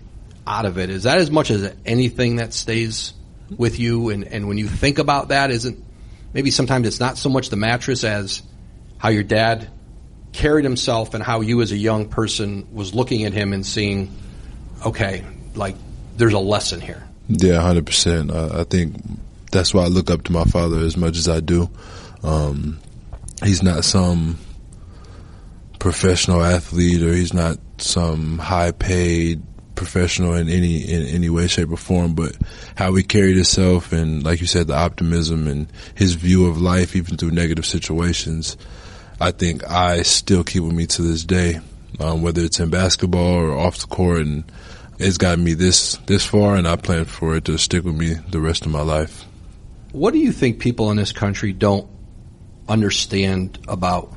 out 0.47 0.65
of 0.65 0.77
it. 0.77 0.89
Is 0.89 1.03
that 1.03 1.17
as 1.17 1.29
much 1.29 1.51
as 1.51 1.73
anything 1.85 2.37
that 2.37 2.53
stays 2.53 3.13
with 3.55 3.79
you? 3.79 4.09
And, 4.09 4.23
and 4.23 4.47
when 4.47 4.57
you 4.57 4.67
think 4.67 4.99
about 4.99 5.29
that, 5.29 5.51
isn't 5.51 5.83
maybe 6.33 6.51
sometimes 6.51 6.87
it's 6.87 6.99
not 6.99 7.17
so 7.17 7.29
much 7.29 7.49
the 7.49 7.55
mattress 7.55 8.03
as 8.03 8.41
how 8.97 9.09
your 9.09 9.23
dad 9.23 9.69
carried 10.33 10.63
himself 10.63 11.13
and 11.13 11.23
how 11.23 11.41
you 11.41 11.61
as 11.61 11.71
a 11.71 11.77
young 11.77 12.09
person 12.09 12.67
was 12.73 12.93
looking 12.93 13.23
at 13.25 13.33
him 13.33 13.53
and 13.53 13.65
seeing, 13.65 14.11
okay, 14.85 15.23
like 15.55 15.75
there's 16.15 16.33
a 16.33 16.39
lesson 16.39 16.81
here. 16.81 17.03
Yeah, 17.27 17.59
hundred 17.61 17.83
uh, 17.83 17.85
percent. 17.85 18.31
I 18.31 18.63
think 18.63 18.95
that's 19.51 19.73
why 19.73 19.83
I 19.83 19.87
look 19.87 20.09
up 20.09 20.23
to 20.23 20.31
my 20.31 20.43
father 20.45 20.79
as 20.79 20.95
much 20.95 21.17
as 21.17 21.27
I 21.27 21.39
do. 21.39 21.69
Um, 22.23 22.79
he's 23.43 23.63
not 23.63 23.83
some 23.83 24.37
professional 25.79 26.43
athlete 26.43 27.01
or 27.03 27.13
he's 27.13 27.33
not 27.33 27.57
some 27.77 28.37
high 28.37 28.71
paid 28.71 29.41
professional 29.77 30.33
in 30.33 30.49
any 30.49 30.81
in 30.81 31.07
any 31.07 31.29
way, 31.29 31.47
shape, 31.47 31.71
or 31.71 31.77
form, 31.77 32.15
but 32.15 32.35
how 32.75 32.93
he 32.95 33.03
carried 33.03 33.35
himself 33.35 33.93
and, 33.93 34.23
like 34.23 34.41
you 34.41 34.47
said, 34.47 34.67
the 34.67 34.75
optimism 34.75 35.47
and 35.47 35.67
his 35.95 36.15
view 36.15 36.47
of 36.47 36.59
life, 36.59 36.95
even 36.95 37.15
through 37.15 37.31
negative 37.31 37.65
situations. 37.65 38.57
I 39.21 39.31
think 39.31 39.69
I 39.69 40.01
still 40.01 40.43
keep 40.43 40.63
with 40.63 40.73
me 40.73 40.85
to 40.87 41.01
this 41.01 41.23
day, 41.23 41.59
um, 41.99 42.21
whether 42.21 42.41
it's 42.43 42.59
in 42.59 42.69
basketball 42.69 43.35
or 43.35 43.57
off 43.57 43.77
the 43.77 43.87
court, 43.87 44.21
and 44.21 44.43
it's 44.99 45.17
gotten 45.17 45.43
me 45.43 45.53
this 45.53 45.95
this 46.07 46.25
far, 46.25 46.55
and 46.55 46.67
I 46.67 46.75
plan 46.75 47.05
for 47.05 47.37
it 47.37 47.45
to 47.45 47.57
stick 47.57 47.83
with 47.83 47.95
me 47.95 48.15
the 48.29 48.41
rest 48.41 48.65
of 48.65 48.71
my 48.71 48.81
life. 48.81 49.25
What 49.93 50.11
do 50.11 50.19
you 50.19 50.31
think 50.31 50.59
people 50.59 50.91
in 50.91 50.97
this 50.97 51.11
country 51.11 51.53
don't 51.53 51.87
understand 52.67 53.57
about 53.67 54.13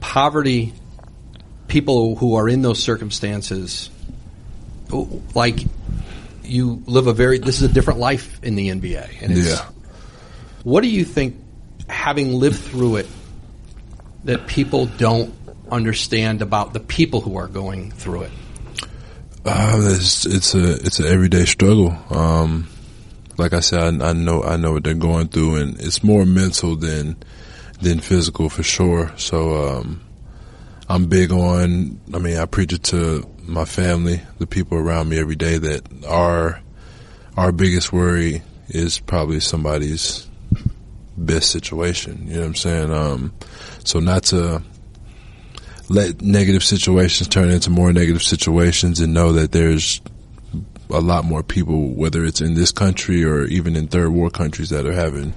poverty? 0.00 0.74
People 1.68 2.14
who 2.14 2.36
are 2.36 2.48
in 2.48 2.62
those 2.62 2.80
circumstances, 2.80 3.90
like 5.34 5.60
you 6.42 6.82
live 6.86 7.06
a 7.06 7.12
very 7.12 7.38
this 7.38 7.60
is 7.60 7.70
a 7.70 7.72
different 7.72 7.98
life 7.98 8.42
in 8.42 8.54
the 8.54 8.68
NBA. 8.68 9.22
And 9.22 9.36
yeah. 9.36 9.66
What 10.62 10.82
do 10.82 10.88
you 10.88 11.04
think, 11.04 11.36
having 11.88 12.32
lived 12.32 12.58
through 12.58 12.96
it, 12.96 13.06
that 14.24 14.46
people 14.48 14.86
don't 14.86 15.32
understand 15.70 16.42
about 16.42 16.72
the 16.72 16.80
people 16.80 17.20
who 17.20 17.36
are 17.36 17.46
going 17.46 17.92
through 17.92 18.22
it? 18.22 18.32
Uh, 19.44 19.78
it's, 19.92 20.26
it's 20.26 20.54
a 20.56 20.72
it's 20.84 20.98
an 20.98 21.06
everyday 21.06 21.44
struggle. 21.44 21.96
Um, 22.10 22.66
like 23.38 23.52
I 23.52 23.60
said, 23.60 24.02
I, 24.02 24.08
I, 24.08 24.12
know 24.12 24.42
I 24.42 24.56
know 24.56 24.72
what 24.72 24.82
they're 24.82 24.94
going 24.94 25.28
through, 25.28 25.56
and 25.56 25.80
it's 25.80 26.02
more 26.02 26.26
mental 26.26 26.74
than 26.74 27.16
than 27.80 28.00
physical 28.00 28.48
for 28.48 28.64
sure. 28.64 29.12
So 29.16 29.68
um, 29.68 30.00
I'm 30.88 31.06
big 31.06 31.30
on. 31.30 32.00
I 32.12 32.18
mean, 32.18 32.38
I 32.38 32.46
preach 32.46 32.72
it 32.72 32.82
to 32.84 33.24
my 33.46 33.64
family, 33.64 34.20
the 34.38 34.46
people 34.46 34.78
around 34.78 35.08
me 35.08 35.18
every 35.18 35.36
day 35.36 35.58
that 35.58 36.04
our 36.04 36.60
our 37.36 37.52
biggest 37.52 37.92
worry 37.92 38.42
is 38.68 38.98
probably 38.98 39.40
somebody's 39.40 40.26
best 41.16 41.50
situation. 41.50 42.26
You 42.26 42.34
know 42.34 42.40
what 42.40 42.46
I'm 42.46 42.54
saying? 42.54 42.90
Um, 42.92 43.34
so 43.84 44.00
not 44.00 44.24
to 44.24 44.62
let 45.88 46.20
negative 46.20 46.64
situations 46.64 47.28
turn 47.28 47.50
into 47.50 47.70
more 47.70 47.92
negative 47.92 48.22
situations 48.22 49.00
and 49.00 49.14
know 49.14 49.32
that 49.32 49.52
there's 49.52 50.00
a 50.90 51.00
lot 51.00 51.24
more 51.24 51.42
people, 51.42 51.94
whether 51.94 52.24
it's 52.24 52.40
in 52.40 52.54
this 52.54 52.72
country 52.72 53.24
or 53.24 53.44
even 53.44 53.76
in 53.76 53.88
third 53.88 54.10
world 54.10 54.32
countries 54.32 54.70
that 54.70 54.86
are 54.86 54.92
having 54.92 55.34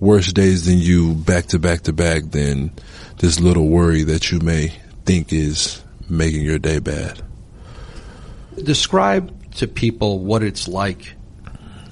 worse 0.00 0.32
days 0.32 0.64
than 0.64 0.78
you 0.78 1.14
back 1.14 1.46
to 1.46 1.58
back 1.58 1.82
to 1.82 1.92
back 1.92 2.24
than 2.30 2.72
this 3.18 3.40
little 3.40 3.68
worry 3.68 4.02
that 4.02 4.30
you 4.30 4.40
may 4.40 4.68
think 5.04 5.32
is 5.32 5.82
making 6.08 6.42
your 6.42 6.58
day 6.58 6.78
bad. 6.78 7.22
Describe 8.56 9.54
to 9.54 9.66
people 9.66 10.18
what 10.18 10.42
it's 10.42 10.68
like 10.68 11.14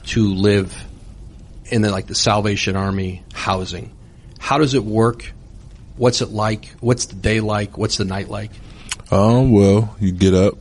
to 0.07 0.35
live 0.35 0.85
in 1.67 1.83
the 1.83 1.91
like 1.91 2.07
the 2.07 2.15
Salvation 2.15 2.77
Army 2.77 3.23
housing. 3.33 3.93
How 4.39 4.59
does 4.59 4.75
it 4.75 4.85
work? 4.85 5.33
What's 5.97 6.21
it 6.23 6.31
like? 6.31 6.67
What's 6.81 7.07
the 7.07 7.17
day 7.17 7.41
like? 7.41 7.79
What's 7.79 7.97
the 7.97 8.05
night 8.05 8.29
like? 8.29 8.51
Um, 9.11 9.53
well, 9.53 9.97
you 9.99 10.13
get 10.13 10.35
up, 10.35 10.57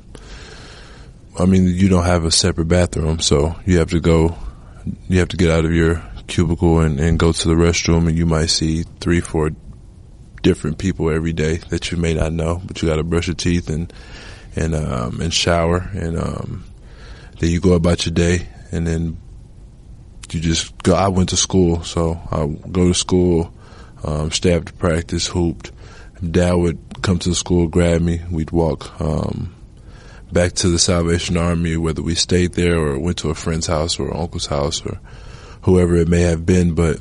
I 1.37 1.45
mean, 1.45 1.65
you 1.67 1.87
don't 1.87 2.05
have 2.05 2.25
a 2.25 2.31
separate 2.31 2.67
bathroom, 2.67 3.19
so 3.19 3.55
you 3.65 3.77
have 3.77 3.91
to 3.91 3.99
go, 3.99 4.35
you 5.07 5.19
have 5.19 5.29
to 5.29 5.37
get 5.37 5.51
out 5.51 5.65
of 5.65 5.71
your 5.71 6.03
cubicle 6.27 6.79
and, 6.79 6.99
and 6.99 7.19
go 7.19 7.31
to 7.31 7.47
the 7.47 7.53
restroom 7.53 8.07
and 8.07 8.17
you 8.17 8.25
might 8.25 8.47
see 8.47 8.83
three, 8.99 9.19
four 9.19 9.51
different 10.41 10.77
people 10.77 11.09
every 11.09 11.33
day 11.33 11.57
that 11.69 11.91
you 11.91 11.97
may 11.97 12.13
not 12.13 12.33
know, 12.33 12.61
but 12.65 12.81
you 12.81 12.89
got 12.89 12.95
to 12.95 13.03
brush 13.03 13.27
your 13.27 13.35
teeth 13.35 13.69
and, 13.69 13.93
and, 14.59 14.75
um, 14.75 15.21
and 15.21 15.33
shower 15.33 15.89
and, 15.93 16.19
um, 16.19 16.65
then 17.39 17.49
you 17.49 17.59
go 17.59 17.73
about 17.73 18.05
your 18.05 18.13
day 18.13 18.47
and 18.71 18.85
then 18.85 19.17
you 20.33 20.39
just 20.39 20.77
go, 20.83 20.93
I 20.93 21.07
went 21.07 21.29
to 21.29 21.37
school, 21.37 21.83
so 21.83 22.19
I 22.31 22.45
go 22.69 22.89
to 22.89 22.93
school, 22.93 23.53
um, 24.03 24.31
stay 24.31 24.53
after 24.53 24.73
practice, 24.73 25.27
hooped. 25.27 25.71
Dad 26.29 26.53
would 26.53 27.01
come 27.01 27.17
to 27.19 27.29
the 27.29 27.35
school, 27.35 27.67
grab 27.67 28.01
me, 28.01 28.21
we'd 28.29 28.51
walk, 28.51 28.99
um, 29.01 29.55
back 30.31 30.53
to 30.53 30.67
the 30.67 30.77
Salvation 30.77 31.37
Army, 31.37 31.77
whether 31.77 32.03
we 32.03 32.13
stayed 32.13 32.53
there 32.53 32.77
or 32.77 32.99
went 32.99 33.17
to 33.19 33.29
a 33.29 33.35
friend's 33.35 33.67
house 33.67 33.97
or 33.99 34.15
uncle's 34.15 34.45
house 34.45 34.85
or 34.85 34.99
whoever 35.61 35.95
it 35.95 36.07
may 36.07 36.21
have 36.21 36.45
been. 36.45 36.75
But 36.75 36.99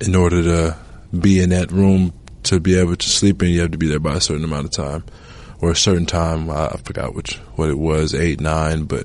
in 0.00 0.14
order 0.14 0.42
to 0.42 0.76
be 1.16 1.40
in 1.40 1.50
that 1.50 1.70
room 1.70 2.12
to 2.44 2.58
be 2.58 2.78
able 2.78 2.96
to 2.96 3.08
sleep 3.08 3.42
in, 3.42 3.50
you 3.50 3.60
have 3.60 3.72
to 3.72 3.78
be 3.78 3.86
there 3.86 4.00
by 4.00 4.14
a 4.14 4.20
certain 4.20 4.44
amount 4.44 4.64
of 4.64 4.70
time 4.72 5.04
or 5.60 5.70
a 5.70 5.76
certain 5.76 6.06
time. 6.06 6.50
I, 6.50 6.68
forgot 6.84 7.14
which 7.14 7.36
what 7.56 7.70
it 7.70 7.78
was, 7.78 8.14
eight, 8.14 8.40
nine, 8.40 8.84
but 8.84 9.04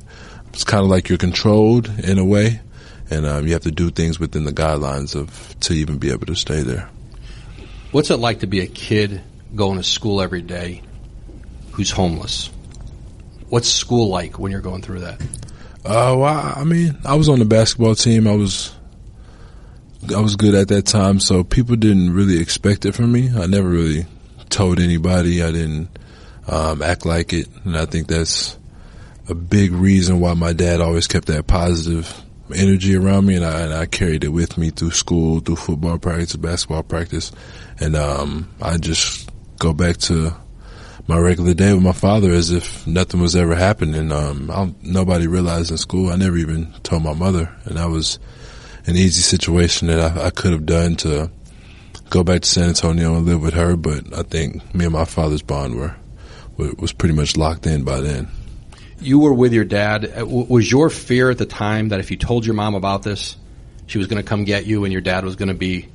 it's 0.50 0.64
kind 0.64 0.84
of 0.84 0.90
like 0.90 1.10
you're 1.10 1.18
controlled 1.18 1.88
in 2.00 2.18
a 2.20 2.26
way, 2.26 2.62
and 3.10 3.26
um, 3.26 3.48
you 3.48 3.54
have 3.54 3.64
to 3.64 3.72
do 3.72 3.90
things 3.90 4.20
within 4.20 4.44
the 4.44 4.54
guidelines 4.54 5.16
of 5.16 5.56
to 5.62 5.74
even 5.74 5.98
be 5.98 6.12
able 6.12 6.28
to 6.28 6.36
stay 6.36 6.62
there. 6.62 6.90
What's 7.92 8.10
it 8.10 8.18
like 8.18 8.40
to 8.40 8.48
be 8.48 8.62
a 8.62 8.68
kid 8.68 9.22
going 9.56 9.78
to 9.78 9.84
school 9.84 10.22
every 10.22 10.42
day 10.42 10.82
who's 11.72 11.92
homeless? 11.92 12.50
what's 13.54 13.70
school 13.70 14.08
like 14.08 14.40
when 14.40 14.52
you're 14.52 14.62
going 14.62 14.82
through 14.82 15.02
that? 15.02 15.22
Uh, 15.86 16.18
well, 16.18 16.54
I 16.56 16.64
mean, 16.64 16.98
I 17.06 17.14
was 17.14 17.30
on 17.30 17.38
the 17.38 17.46
basketball 17.46 17.94
team. 17.94 18.28
I 18.28 18.36
was, 18.36 18.74
I 20.14 20.20
was 20.22 20.36
good 20.36 20.56
at 20.56 20.70
that 20.70 20.88
time, 20.88 21.20
so 21.20 21.44
people 21.44 21.76
didn't 21.76 22.16
really 22.16 22.42
expect 22.42 22.84
it 22.86 22.94
from 22.94 23.12
me. 23.12 23.30
I 23.30 23.46
never 23.46 23.70
really 23.70 24.08
told 24.50 24.80
anybody. 24.80 25.44
I 25.44 25.52
didn't 25.52 25.88
um, 26.48 26.82
act 26.82 27.06
like 27.06 27.34
it, 27.34 27.48
and 27.64 27.78
I 27.78 27.86
think 27.86 28.08
that's 28.08 28.58
a 29.30 29.36
big 29.36 29.72
reason 29.72 30.20
why 30.20 30.34
my 30.34 30.54
dad 30.54 30.82
always 30.82 31.08
kept 31.08 31.28
that 31.28 31.48
positive 31.48 32.22
energy 32.54 32.96
around 32.96 33.26
me, 33.26 33.36
and 33.36 33.46
I, 33.46 33.62
and 33.62 33.74
I 33.74 33.86
carried 33.86 34.24
it 34.24 34.30
with 34.30 34.58
me 34.58 34.70
through 34.70 34.92
school, 34.92 35.40
through 35.40 35.56
football 35.56 35.98
practice, 35.98 36.36
basketball 36.36 36.84
practice, 36.84 37.32
and 37.80 37.96
um, 37.96 38.50
I 38.62 38.78
just 38.78 39.30
go 39.60 39.74
back 39.74 39.98
to 39.98 40.36
my 41.08 41.18
regular 41.18 41.54
day 41.54 41.74
with 41.74 41.84
my 41.84 41.92
father 41.92 42.32
as 42.32 42.52
if 42.52 42.86
nothing 42.88 43.22
was 43.22 43.36
ever 43.36 43.56
happening. 43.56 44.12
Um, 44.12 44.76
nobody 44.82 45.28
realized 45.28 45.72
in 45.72 45.78
school. 45.78 46.10
I 46.10 46.16
never 46.16 46.38
even 46.38 46.72
told 46.84 47.04
my 47.04 47.14
mother, 47.14 47.54
and 47.66 47.78
that 47.78 47.90
was 47.90 48.20
an 48.86 48.96
easy 48.96 49.22
situation 49.22 49.88
that 49.88 50.18
I, 50.18 50.28
I 50.28 50.30
could 50.30 50.52
have 50.52 50.66
done 50.66 50.96
to 50.98 51.30
go 52.10 52.24
back 52.24 52.42
to 52.42 52.50
San 52.50 52.70
Antonio 52.70 53.16
and 53.16 53.26
live 53.26 53.42
with 53.42 53.54
her. 53.54 53.76
But 53.76 54.18
I 54.18 54.24
think 54.24 54.74
me 54.74 54.86
and 54.86 54.94
my 54.94 55.06
father's 55.06 55.42
bond 55.42 55.76
were 55.76 55.96
was 56.58 56.94
pretty 56.94 57.16
much 57.16 57.38
locked 57.38 57.66
in 57.66 57.84
by 57.84 58.02
then. 58.02 58.30
You 59.00 59.20
were 59.20 59.34
with 59.34 59.54
your 59.54 59.66
dad. 59.66 60.06
Uh, 60.18 60.26
was 60.26 60.72
your 60.72 60.90
fear 60.90 61.30
at 61.30 61.38
the 61.38 61.46
time 61.46 61.90
that 61.90 62.00
if 62.00 62.12
you 62.12 62.18
told 62.18 62.46
your 62.46 62.56
mom 62.56 62.76
about 62.76 63.04
this, 63.04 63.36
she 63.88 63.98
was 63.98 64.08
going 64.08 64.22
to 64.22 64.28
come 64.28 64.46
get 64.46 64.66
you, 64.66 64.86
and 64.86 64.94
your 64.94 65.02
dad 65.02 65.26
was 65.26 65.36
going 65.36 65.50
to 65.50 65.54
be 65.54 65.88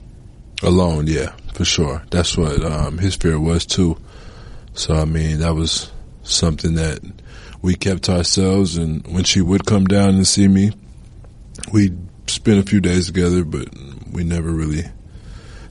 alone? 0.62 1.06
Yeah, 1.06 1.32
for 1.54 1.64
sure. 1.64 2.02
That's 2.10 2.36
what 2.36 2.62
um, 2.64 2.98
his 2.98 3.16
fear 3.16 3.40
was 3.40 3.64
too. 3.64 3.96
So 4.74 4.94
I 4.94 5.04
mean, 5.04 5.38
that 5.40 5.54
was 5.54 5.90
something 6.22 6.74
that 6.74 7.00
we 7.62 7.74
kept 7.74 8.04
to 8.04 8.16
ourselves. 8.16 8.76
And 8.76 9.06
when 9.06 9.24
she 9.24 9.40
would 9.40 9.64
come 9.64 9.86
down 9.86 10.10
and 10.10 10.26
see 10.26 10.48
me, 10.48 10.72
we'd 11.72 11.98
spend 12.26 12.58
a 12.58 12.62
few 12.62 12.80
days 12.80 13.06
together, 13.06 13.44
but 13.44 13.68
we 14.12 14.24
never 14.24 14.50
really 14.50 14.84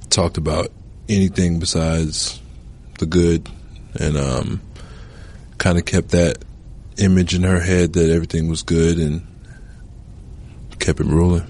talked 0.10 0.38
about 0.38 0.72
anything 1.10 1.60
besides 1.60 2.42
the 3.00 3.06
good, 3.06 3.48
and 4.00 4.18
um, 4.18 4.62
kind 5.58 5.78
of 5.78 5.86
kept 5.86 6.10
that 6.10 6.44
image 6.98 7.36
in 7.36 7.44
her 7.44 7.60
head 7.60 7.94
that 7.94 8.10
everything 8.10 8.48
was 8.48 8.64
good 8.64 8.98
and 8.98 9.26
kept 10.80 11.00
it 11.00 11.06
rolling. 11.06 11.46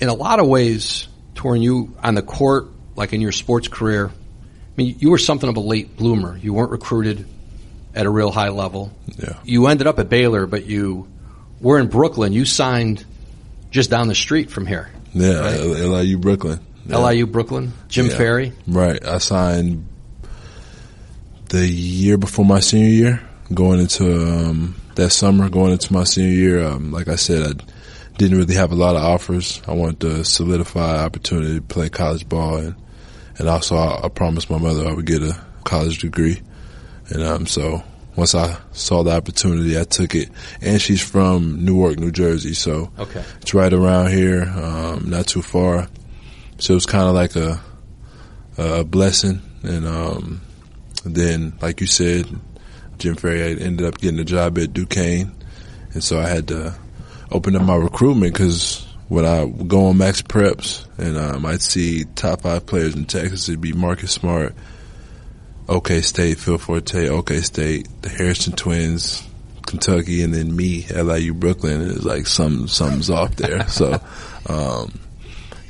In 0.00 0.08
a 0.08 0.14
lot 0.14 0.38
of 0.38 0.46
ways, 0.46 1.08
Taurean, 1.34 1.62
you 1.62 1.96
on 2.02 2.14
the 2.14 2.22
court, 2.22 2.68
like 2.96 3.12
in 3.12 3.20
your 3.20 3.32
sports 3.32 3.68
career, 3.68 4.08
I 4.08 4.72
mean, 4.76 4.96
you 5.00 5.10
were 5.10 5.18
something 5.18 5.48
of 5.48 5.56
a 5.56 5.60
late 5.60 5.96
bloomer. 5.96 6.36
You 6.36 6.54
weren't 6.54 6.70
recruited 6.70 7.26
at 7.94 8.06
a 8.06 8.10
real 8.10 8.30
high 8.30 8.50
level. 8.50 8.92
Yeah. 9.16 9.38
You 9.44 9.66
ended 9.66 9.86
up 9.86 9.98
at 9.98 10.08
Baylor, 10.08 10.46
but 10.46 10.66
you 10.66 11.08
were 11.60 11.78
in 11.78 11.88
Brooklyn. 11.88 12.32
You 12.32 12.44
signed 12.44 13.04
just 13.70 13.90
down 13.90 14.08
the 14.08 14.14
street 14.14 14.50
from 14.50 14.66
here. 14.66 14.88
Yeah, 15.14 15.40
right? 15.40 15.60
LIU 15.60 16.18
Brooklyn. 16.18 16.60
Yeah. 16.86 16.98
LIU 16.98 17.26
Brooklyn. 17.26 17.72
Jim 17.88 18.06
yeah. 18.06 18.16
Ferry. 18.16 18.52
Right. 18.66 19.04
I 19.04 19.18
signed 19.18 19.86
the 21.48 21.66
year 21.66 22.18
before 22.18 22.44
my 22.44 22.60
senior 22.60 22.88
year, 22.88 23.22
going 23.52 23.80
into 23.80 24.26
um, 24.26 24.74
that 24.94 25.10
summer, 25.10 25.48
going 25.48 25.72
into 25.72 25.92
my 25.92 26.04
senior 26.04 26.30
year. 26.30 26.64
Um, 26.64 26.92
like 26.92 27.08
I 27.08 27.16
said, 27.16 27.62
I 27.62 28.16
didn't 28.16 28.38
really 28.38 28.54
have 28.54 28.72
a 28.72 28.76
lot 28.76 28.96
of 28.96 29.02
offers. 29.02 29.62
I 29.66 29.72
wanted 29.72 30.00
to 30.00 30.24
solidify 30.24 31.04
opportunity 31.04 31.56
to 31.56 31.62
play 31.62 31.88
college 31.88 32.28
ball, 32.28 32.56
and 32.56 32.74
and 33.38 33.48
also 33.48 33.76
I, 33.76 34.04
I 34.04 34.08
promised 34.08 34.50
my 34.50 34.58
mother 34.58 34.86
I 34.86 34.92
would 34.92 35.06
get 35.06 35.22
a 35.22 35.40
college 35.64 35.98
degree, 35.98 36.42
and 37.08 37.22
um, 37.22 37.46
so 37.46 37.82
once 38.18 38.34
I 38.34 38.58
saw 38.72 39.04
the 39.04 39.12
opportunity, 39.12 39.78
I 39.78 39.84
took 39.84 40.16
it. 40.16 40.28
And 40.60 40.82
she's 40.82 41.00
from 41.00 41.64
Newark, 41.64 42.00
New 42.00 42.10
Jersey, 42.10 42.52
so 42.52 42.90
okay. 42.98 43.22
it's 43.40 43.54
right 43.54 43.72
around 43.72 44.10
here, 44.10 44.42
um, 44.42 45.08
not 45.08 45.28
too 45.28 45.40
far. 45.40 45.86
So 46.58 46.72
it 46.72 46.74
was 46.74 46.86
kind 46.86 47.08
of 47.08 47.14
like 47.14 47.36
a 47.36 47.60
a 48.58 48.82
blessing, 48.82 49.40
and 49.62 49.86
um, 49.86 50.40
then, 51.14 51.58
like 51.60 51.80
you 51.80 51.86
said, 51.86 52.26
Jim 52.98 53.14
Ferry 53.14 53.60
ended 53.60 53.86
up 53.86 53.98
getting 53.98 54.18
a 54.18 54.24
job 54.24 54.58
at 54.58 54.72
Duquesne, 54.72 55.34
and 55.92 56.02
so 56.02 56.18
I 56.18 56.28
had 56.28 56.48
to 56.48 56.74
open 57.30 57.56
up 57.56 57.62
my 57.62 57.76
recruitment 57.76 58.32
because 58.32 58.86
when 59.08 59.24
I 59.24 59.46
go 59.46 59.86
on 59.86 59.98
Max 59.98 60.22
Preps 60.22 60.86
and 60.98 61.16
um, 61.16 61.46
I'd 61.46 61.62
see 61.62 62.04
top 62.04 62.42
five 62.42 62.66
players 62.66 62.94
in 62.94 63.06
Texas, 63.06 63.48
it'd 63.48 63.60
be 63.60 63.72
Marcus 63.72 64.12
Smart, 64.12 64.54
OK 65.68 66.00
State, 66.02 66.38
Phil 66.38 66.58
Forte, 66.58 67.08
OK 67.08 67.40
State, 67.40 67.88
the 68.02 68.08
Harrison 68.08 68.54
Twins, 68.54 69.26
Kentucky, 69.66 70.22
and 70.22 70.34
then 70.34 70.54
me, 70.54 70.86
LIU 70.88 71.34
Brooklyn. 71.34 71.90
It's 71.90 72.04
like 72.04 72.26
some 72.26 72.68
something's 72.68 73.10
off 73.10 73.36
there. 73.36 73.66
so 73.68 74.00
um, 74.46 74.98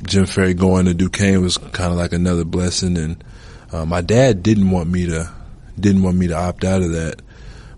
Jim 0.03 0.25
Ferry 0.25 0.53
going 0.53 0.85
to 0.85 0.93
Duquesne 0.93 1.41
was 1.41 1.57
kind 1.57 1.91
of 1.91 1.97
like 1.97 2.13
another 2.13 2.45
blessing, 2.45 2.97
and 2.97 3.23
uh, 3.71 3.85
my 3.85 4.01
dad 4.01 4.43
didn't 4.43 4.71
want 4.71 4.89
me 4.89 5.05
to 5.07 5.31
didn't 5.79 6.03
want 6.03 6.17
me 6.17 6.27
to 6.27 6.35
opt 6.35 6.63
out 6.63 6.81
of 6.81 6.91
that, 6.91 7.21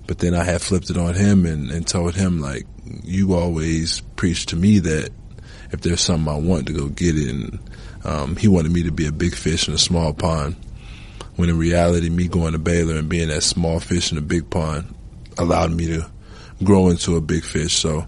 but 0.07 0.19
then 0.19 0.33
I 0.33 0.43
had 0.43 0.61
flipped 0.61 0.89
it 0.89 0.97
on 0.97 1.13
him 1.13 1.45
and, 1.45 1.69
and 1.69 1.87
told 1.87 2.15
him 2.15 2.39
like, 2.39 2.65
you 3.03 3.35
always 3.35 4.01
preach 4.15 4.47
to 4.47 4.55
me 4.55 4.79
that 4.79 5.11
if 5.71 5.81
there's 5.81 6.01
something 6.01 6.33
I 6.33 6.37
want 6.37 6.67
to 6.67 6.73
go 6.73 6.87
get 6.87 7.15
it, 7.15 7.29
and 7.29 7.59
um, 8.03 8.35
he 8.35 8.47
wanted 8.47 8.71
me 8.71 8.83
to 8.83 8.91
be 8.91 9.05
a 9.05 9.11
big 9.11 9.35
fish 9.35 9.67
in 9.67 9.73
a 9.73 9.77
small 9.77 10.13
pond. 10.13 10.55
When 11.35 11.49
in 11.49 11.57
reality, 11.57 12.09
me 12.09 12.27
going 12.27 12.53
to 12.53 12.59
Baylor 12.59 12.97
and 12.97 13.07
being 13.07 13.29
that 13.29 13.41
small 13.41 13.79
fish 13.79 14.11
in 14.11 14.17
a 14.17 14.21
big 14.21 14.49
pond 14.49 14.93
allowed 15.37 15.71
me 15.71 15.87
to 15.87 16.09
grow 16.63 16.89
into 16.89 17.15
a 17.15 17.21
big 17.21 17.43
fish. 17.43 17.77
So 17.77 18.05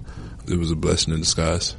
it 0.47 0.57
was 0.57 0.71
a 0.71 0.75
blessing 0.75 1.13
in 1.13 1.19
disguise. 1.21 1.75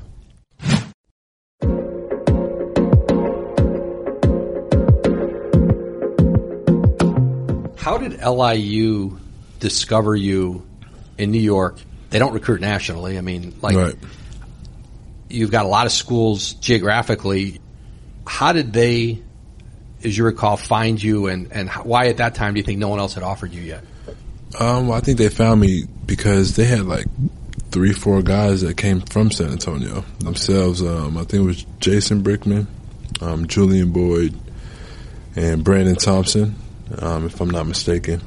How 7.85 7.99
did 7.99 8.25
LIU 8.25 9.21
discover 9.61 10.17
you 10.17 10.67
in 11.19 11.31
New 11.31 11.39
York? 11.39 11.79
They 12.09 12.19
don't 12.19 12.33
recruit 12.33 12.63
nationally. 12.63 13.19
I 13.19 13.21
mean, 13.21 13.55
like 13.61 13.77
right. 13.77 13.95
you've 15.29 15.51
got 15.51 15.67
a 15.67 15.69
lot 15.69 15.85
of 15.85 15.93
schools 15.93 16.55
geographically. 16.55 17.61
How 18.27 18.55
did 18.55 18.73
they, 18.73 19.21
as 20.03 20.17
you 20.17 20.25
recall, 20.25 20.57
find 20.57 21.01
you, 21.03 21.27
and 21.27 21.53
and 21.53 21.69
why 21.69 22.07
at 22.07 22.17
that 22.17 22.35
time 22.35 22.55
do 22.55 22.59
you 22.59 22.65
think 22.65 22.79
no 22.79 22.89
one 22.89 23.01
else 23.01 23.13
had 23.13 23.23
offered 23.23 23.53
you 23.53 23.61
yet? 23.61 23.85
Um, 24.59 24.91
I 24.91 25.01
think 25.01 25.19
they 25.19 25.29
found 25.29 25.61
me 25.61 25.85
because 26.07 26.57
they 26.57 26.65
had 26.65 26.87
like 26.87 27.05
three, 27.71 27.93
four 27.93 28.23
guys 28.23 28.63
that 28.63 28.79
came 28.79 29.03
from 29.03 29.31
San 29.31 29.51
Antonio 29.51 30.07
themselves. 30.21 30.81
Um, 30.81 31.19
I 31.19 31.25
think 31.25 31.43
it 31.43 31.47
was 31.47 31.67
Jason 31.81 32.23
Brickman, 32.23 32.67
um, 33.21 33.47
Julian 33.47 33.91
Boyd, 33.91 34.35
and 35.37 35.63
Brandon 35.63 35.97
Thompson 35.97 36.57
um, 36.99 37.27
if 37.27 37.41
I'm 37.41 37.51
not 37.51 37.67
mistaken. 37.67 38.21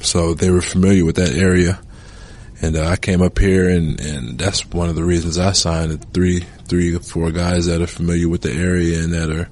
So 0.00 0.34
they 0.34 0.50
were 0.50 0.62
familiar 0.62 1.04
with 1.04 1.16
that 1.16 1.34
area, 1.34 1.80
and 2.62 2.76
uh, 2.76 2.86
I 2.86 2.96
came 2.96 3.22
up 3.22 3.38
here, 3.38 3.68
and, 3.68 4.00
and 4.00 4.38
that's 4.38 4.64
one 4.70 4.88
of 4.88 4.94
the 4.94 5.04
reasons 5.04 5.38
I 5.38 5.52
signed 5.52 6.12
three, 6.12 6.40
four 6.98 7.30
guys 7.32 7.66
that 7.66 7.80
are 7.82 7.86
familiar 7.86 8.28
with 8.28 8.42
the 8.42 8.52
area 8.52 9.02
and 9.02 9.12
that 9.12 9.30
are 9.30 9.48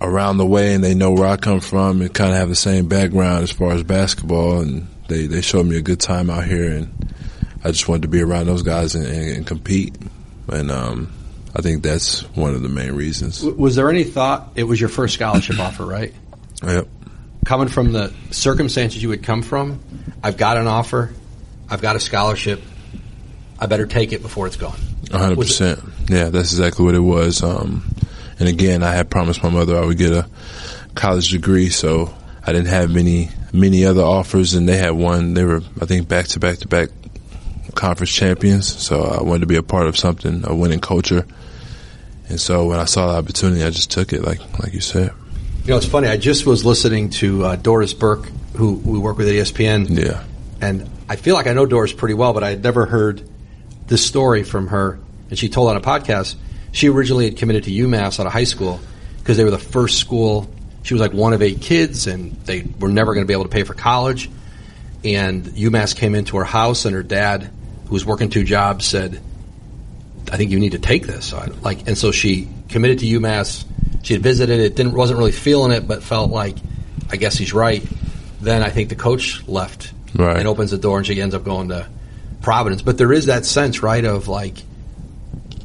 around 0.00 0.38
the 0.38 0.46
way, 0.46 0.74
and 0.74 0.82
they 0.82 0.94
know 0.94 1.12
where 1.12 1.28
I 1.28 1.36
come 1.36 1.60
from, 1.60 2.00
and 2.00 2.12
kind 2.12 2.32
of 2.32 2.38
have 2.38 2.48
the 2.48 2.54
same 2.54 2.88
background 2.88 3.42
as 3.44 3.52
far 3.52 3.72
as 3.72 3.82
basketball, 3.82 4.60
and 4.60 4.88
they 5.08 5.26
they 5.26 5.42
showed 5.42 5.66
me 5.66 5.76
a 5.76 5.82
good 5.82 6.00
time 6.00 6.30
out 6.30 6.44
here, 6.44 6.72
and 6.72 7.14
I 7.62 7.70
just 7.70 7.88
wanted 7.88 8.02
to 8.02 8.08
be 8.08 8.22
around 8.22 8.46
those 8.46 8.62
guys 8.62 8.94
and, 8.94 9.06
and, 9.06 9.36
and 9.36 9.46
compete, 9.46 9.96
and 10.48 10.70
um, 10.70 11.12
I 11.54 11.60
think 11.60 11.82
that's 11.82 12.22
one 12.34 12.54
of 12.54 12.62
the 12.62 12.68
main 12.68 12.92
reasons. 12.92 13.44
Was 13.44 13.76
there 13.76 13.90
any 13.90 14.04
thought? 14.04 14.52
It 14.56 14.64
was 14.64 14.80
your 14.80 14.88
first 14.88 15.14
scholarship 15.14 15.58
offer, 15.60 15.84
right? 15.84 16.14
Yep. 16.64 16.88
Coming 17.44 17.68
from 17.68 17.92
the 17.92 18.12
circumstances 18.30 19.02
you 19.02 19.08
would 19.08 19.22
come 19.22 19.42
from, 19.42 19.80
I've 20.22 20.36
got 20.36 20.56
an 20.56 20.66
offer, 20.66 21.12
I've 21.68 21.82
got 21.82 21.96
a 21.96 22.00
scholarship, 22.00 22.62
I 23.58 23.66
better 23.66 23.86
take 23.86 24.12
it 24.12 24.22
before 24.22 24.46
it's 24.46 24.56
gone. 24.56 24.78
hundred 25.10 25.38
percent. 25.38 25.80
Yeah, 26.08 26.30
that's 26.30 26.52
exactly 26.52 26.84
what 26.84 26.94
it 26.94 27.00
was. 27.00 27.42
Um, 27.42 27.84
and 28.38 28.48
again, 28.48 28.82
I 28.82 28.92
had 28.92 29.10
promised 29.10 29.42
my 29.42 29.50
mother 29.50 29.76
I 29.76 29.84
would 29.84 29.98
get 29.98 30.12
a 30.12 30.28
college 30.94 31.30
degree, 31.30 31.70
so 31.70 32.14
I 32.44 32.52
didn't 32.52 32.68
have 32.68 32.92
many 32.92 33.30
many 33.52 33.84
other 33.84 34.02
offers, 34.02 34.54
and 34.54 34.68
they 34.68 34.76
had 34.78 34.90
one. 34.90 35.34
They 35.34 35.44
were, 35.44 35.62
I 35.80 35.86
think, 35.86 36.08
back 36.08 36.26
to 36.28 36.40
back 36.40 36.58
to 36.58 36.68
back 36.68 36.88
conference 37.74 38.10
champions. 38.12 38.66
So 38.66 39.02
I 39.02 39.22
wanted 39.22 39.40
to 39.40 39.46
be 39.46 39.56
a 39.56 39.62
part 39.62 39.86
of 39.86 39.96
something, 39.96 40.42
a 40.44 40.54
winning 40.54 40.80
culture. 40.80 41.26
And 42.28 42.40
so 42.40 42.66
when 42.66 42.78
I 42.78 42.84
saw 42.84 43.12
the 43.12 43.18
opportunity, 43.18 43.62
I 43.62 43.70
just 43.70 43.90
took 43.90 44.12
it, 44.12 44.22
like 44.22 44.40
like 44.58 44.72
you 44.72 44.80
said. 44.80 45.12
You 45.62 45.68
know, 45.68 45.76
it's 45.76 45.86
funny. 45.86 46.08
I 46.08 46.16
just 46.16 46.44
was 46.44 46.64
listening 46.64 47.10
to 47.10 47.44
uh, 47.44 47.56
Doris 47.56 47.94
Burke, 47.94 48.26
who 48.56 48.74
we 48.74 48.98
work 48.98 49.16
with 49.16 49.28
at 49.28 49.34
ESPN. 49.34 49.96
Yeah. 49.96 50.24
And 50.60 50.90
I 51.08 51.14
feel 51.14 51.36
like 51.36 51.46
I 51.46 51.52
know 51.52 51.66
Doris 51.66 51.92
pretty 51.92 52.14
well, 52.14 52.32
but 52.32 52.42
I 52.42 52.50
had 52.50 52.64
never 52.64 52.84
heard 52.84 53.22
this 53.86 54.04
story 54.04 54.42
from 54.42 54.66
her. 54.68 54.98
And 55.30 55.38
she 55.38 55.48
told 55.48 55.70
on 55.70 55.76
a 55.76 55.80
podcast 55.80 56.34
she 56.72 56.88
originally 56.88 57.26
had 57.26 57.36
committed 57.36 57.62
to 57.64 57.70
UMass 57.70 58.18
out 58.18 58.26
of 58.26 58.32
high 58.32 58.42
school 58.42 58.80
because 59.18 59.36
they 59.36 59.44
were 59.44 59.52
the 59.52 59.58
first 59.58 59.98
school. 59.98 60.52
She 60.82 60.94
was 60.94 61.00
like 61.00 61.12
one 61.12 61.32
of 61.32 61.42
eight 61.42 61.60
kids, 61.60 62.08
and 62.08 62.32
they 62.44 62.62
were 62.80 62.88
never 62.88 63.14
going 63.14 63.24
to 63.24 63.28
be 63.28 63.34
able 63.34 63.44
to 63.44 63.50
pay 63.50 63.62
for 63.62 63.74
college. 63.74 64.28
And 65.04 65.44
UMass 65.44 65.94
came 65.94 66.16
into 66.16 66.38
her 66.38 66.44
house, 66.44 66.86
and 66.86 66.94
her 66.94 67.04
dad, 67.04 67.50
who 67.84 67.92
was 67.92 68.04
working 68.04 68.30
two 68.30 68.42
jobs, 68.42 68.84
said, 68.84 69.20
"I 70.32 70.36
think 70.36 70.50
you 70.50 70.58
need 70.58 70.72
to 70.72 70.80
take 70.80 71.06
this." 71.06 71.26
So 71.26 71.38
I, 71.38 71.46
like, 71.62 71.86
and 71.86 71.96
so 71.96 72.10
she 72.10 72.48
committed 72.68 72.98
to 72.98 73.06
UMass 73.06 73.64
she 74.02 74.14
had 74.14 74.22
visited 74.22 74.60
it, 74.60 74.76
didn't 74.76 74.94
wasn't 74.94 75.18
really 75.18 75.32
feeling 75.32 75.72
it, 75.72 75.86
but 75.86 76.02
felt 76.02 76.30
like, 76.30 76.56
I 77.10 77.16
guess 77.16 77.36
he's 77.36 77.52
right. 77.52 77.84
Then 78.40 78.62
I 78.62 78.70
think 78.70 78.88
the 78.88 78.96
coach 78.96 79.46
left 79.46 79.92
right. 80.14 80.36
and 80.36 80.48
opens 80.48 80.70
the 80.70 80.78
door, 80.78 80.98
and 80.98 81.06
she 81.06 81.20
ends 81.20 81.34
up 81.34 81.44
going 81.44 81.68
to 81.68 81.88
Providence. 82.40 82.82
But 82.82 82.98
there 82.98 83.12
is 83.12 83.26
that 83.26 83.46
sense, 83.46 83.82
right, 83.82 84.04
of 84.04 84.28
like 84.28 84.56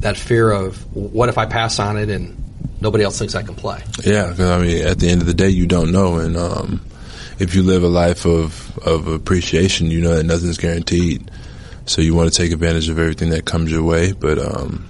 that 0.00 0.16
fear 0.16 0.50
of 0.50 0.76
what 0.94 1.28
if 1.28 1.36
I 1.36 1.46
pass 1.46 1.80
on 1.80 1.96
it 1.96 2.08
and 2.08 2.36
nobody 2.80 3.04
else 3.04 3.18
thinks 3.18 3.34
I 3.34 3.42
can 3.42 3.56
play. 3.56 3.82
Yeah, 4.04 4.30
because 4.30 4.48
I 4.48 4.58
mean, 4.60 4.86
at 4.86 4.98
the 4.98 5.08
end 5.08 5.20
of 5.20 5.26
the 5.26 5.34
day, 5.34 5.48
you 5.48 5.66
don't 5.66 5.90
know, 5.90 6.16
and 6.16 6.36
um, 6.36 6.80
if 7.38 7.54
you 7.54 7.62
live 7.62 7.82
a 7.82 7.88
life 7.88 8.24
of 8.24 8.78
of 8.78 9.08
appreciation, 9.08 9.90
you 9.90 10.00
know 10.00 10.14
that 10.14 10.24
nothing's 10.24 10.58
guaranteed. 10.58 11.30
So 11.86 12.02
you 12.02 12.14
want 12.14 12.30
to 12.30 12.36
take 12.36 12.52
advantage 12.52 12.88
of 12.90 12.98
everything 12.98 13.30
that 13.30 13.46
comes 13.46 13.70
your 13.70 13.82
way, 13.82 14.12
but 14.12 14.38
um, 14.38 14.86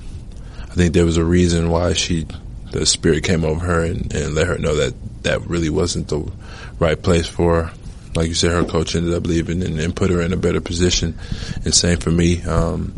I 0.64 0.74
think 0.74 0.94
there 0.94 1.04
was 1.04 1.16
a 1.16 1.24
reason 1.24 1.70
why 1.70 1.92
she, 1.92 2.26
the 2.70 2.86
spirit 2.86 3.24
came 3.24 3.44
over 3.44 3.64
her 3.64 3.84
and, 3.84 4.12
and 4.14 4.34
let 4.34 4.46
her 4.46 4.58
know 4.58 4.76
that 4.76 4.94
that 5.22 5.46
really 5.46 5.70
wasn't 5.70 6.08
the 6.08 6.30
right 6.78 7.00
place 7.00 7.26
for 7.26 7.64
her. 7.64 7.74
Like 8.14 8.28
you 8.28 8.34
said, 8.34 8.52
her 8.52 8.64
coach 8.64 8.94
ended 8.94 9.14
up 9.14 9.26
leaving 9.26 9.62
and, 9.62 9.78
and 9.78 9.94
put 9.94 10.10
her 10.10 10.20
in 10.22 10.32
a 10.32 10.36
better 10.36 10.60
position. 10.60 11.18
And 11.64 11.74
same 11.74 11.98
for 11.98 12.10
me. 12.10 12.42
Um, 12.42 12.94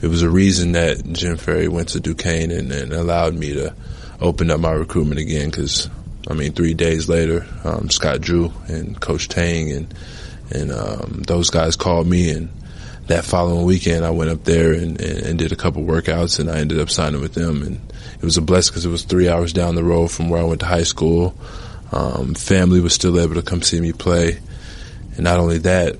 it 0.00 0.06
was 0.08 0.22
a 0.22 0.30
reason 0.30 0.72
that 0.72 1.04
Jim 1.12 1.36
Ferry 1.36 1.68
went 1.68 1.90
to 1.90 2.00
Duquesne 2.00 2.50
and, 2.50 2.72
and 2.72 2.92
allowed 2.92 3.34
me 3.34 3.54
to 3.54 3.74
open 4.20 4.50
up 4.50 4.60
my 4.60 4.72
recruitment 4.72 5.20
again 5.20 5.50
because 5.50 5.88
I 6.30 6.34
mean, 6.34 6.52
three 6.52 6.74
days 6.74 7.08
later, 7.08 7.46
um, 7.64 7.88
Scott 7.88 8.20
Drew 8.20 8.52
and 8.66 8.98
Coach 9.00 9.28
Tang 9.28 9.72
and 9.72 9.94
and 10.50 10.72
um, 10.72 11.22
those 11.26 11.50
guys 11.50 11.76
called 11.76 12.06
me, 12.06 12.30
and 12.30 12.48
that 13.06 13.24
following 13.24 13.66
weekend, 13.66 14.04
I 14.04 14.10
went 14.10 14.30
up 14.30 14.44
there 14.44 14.72
and, 14.72 14.98
and, 15.00 15.38
did 15.38 15.52
a 15.52 15.56
couple 15.56 15.82
workouts, 15.82 16.40
and 16.40 16.50
I 16.50 16.58
ended 16.58 16.80
up 16.80 16.88
signing 16.88 17.20
with 17.20 17.34
them, 17.34 17.62
and 17.62 17.87
it 18.18 18.24
was 18.24 18.36
a 18.36 18.42
blessing 18.42 18.72
because 18.72 18.84
it 18.84 18.90
was 18.90 19.04
three 19.04 19.28
hours 19.28 19.52
down 19.52 19.74
the 19.74 19.84
road 19.84 20.08
from 20.08 20.28
where 20.28 20.40
I 20.40 20.44
went 20.44 20.60
to 20.60 20.66
high 20.66 20.82
school. 20.82 21.34
Um, 21.92 22.34
family 22.34 22.80
was 22.80 22.94
still 22.94 23.18
able 23.18 23.34
to 23.34 23.42
come 23.42 23.62
see 23.62 23.80
me 23.80 23.92
play, 23.92 24.38
and 25.14 25.24
not 25.24 25.38
only 25.38 25.58
that, 25.58 25.96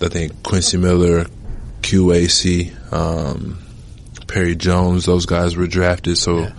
I 0.00 0.08
think 0.08 0.42
Quincy 0.42 0.78
Miller, 0.78 1.26
QAC, 1.82 2.92
um, 2.92 3.58
Perry 4.26 4.56
Jones, 4.56 5.04
those 5.04 5.26
guys 5.26 5.56
were 5.56 5.66
drafted, 5.66 6.18
so. 6.18 6.40
Yeah 6.40 6.52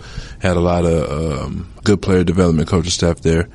had 0.44 0.58
a 0.58 0.60
lot 0.60 0.84
of 0.84 1.42
um, 1.42 1.74
good 1.86 2.02
player 2.02 2.26
development 2.26 2.68
coaching 2.68 2.92
staff 2.92 3.22
there 3.22 3.48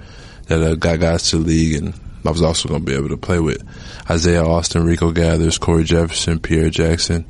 that 0.47 0.63
uh, 0.63 0.75
got 0.75 0.99
guys 0.99 1.29
to 1.29 1.37
the 1.37 1.45
league, 1.45 1.75
and 1.75 1.95
I 2.25 2.31
was 2.31 2.41
also 2.41 2.71
going 2.71 2.81
to 2.81 2.87
be 2.91 2.97
able 2.97 3.11
to 3.11 3.19
play 3.19 3.39
with 3.39 3.63
Isaiah 4.11 4.43
Austin, 4.43 4.85
Rico 4.85 5.13
Gathers, 5.13 5.59
Corey 5.59 5.85
Jefferson, 5.85 6.39
Pierre 6.41 6.71
Jackson, 6.71 7.27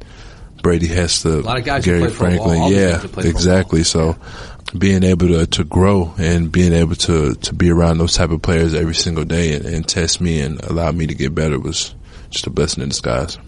Brady 0.62 0.88
Heslip, 0.88 1.82
Gary 1.82 2.10
Franklin. 2.10 2.72
Yeah, 2.72 3.04
exactly. 3.18 3.84
So 3.84 4.16
being 4.76 5.02
able 5.02 5.28
to, 5.28 5.46
to 5.46 5.64
grow 5.64 6.14
and 6.18 6.52
being 6.52 6.72
able 6.72 6.94
to, 6.94 7.34
to 7.34 7.54
be 7.54 7.70
around 7.70 7.98
those 7.98 8.14
type 8.14 8.30
of 8.30 8.42
players 8.42 8.74
every 8.74 8.94
single 8.94 9.24
day 9.24 9.54
and, 9.54 9.64
and 9.64 9.88
test 9.88 10.20
me 10.20 10.40
and 10.40 10.62
allow 10.64 10.92
me 10.92 11.06
to 11.06 11.14
get 11.14 11.34
better 11.34 11.58
was 11.58 11.94
just 12.30 12.46
a 12.46 12.50
blessing 12.50 12.82
in 12.82 12.90
disguise. 12.90 13.38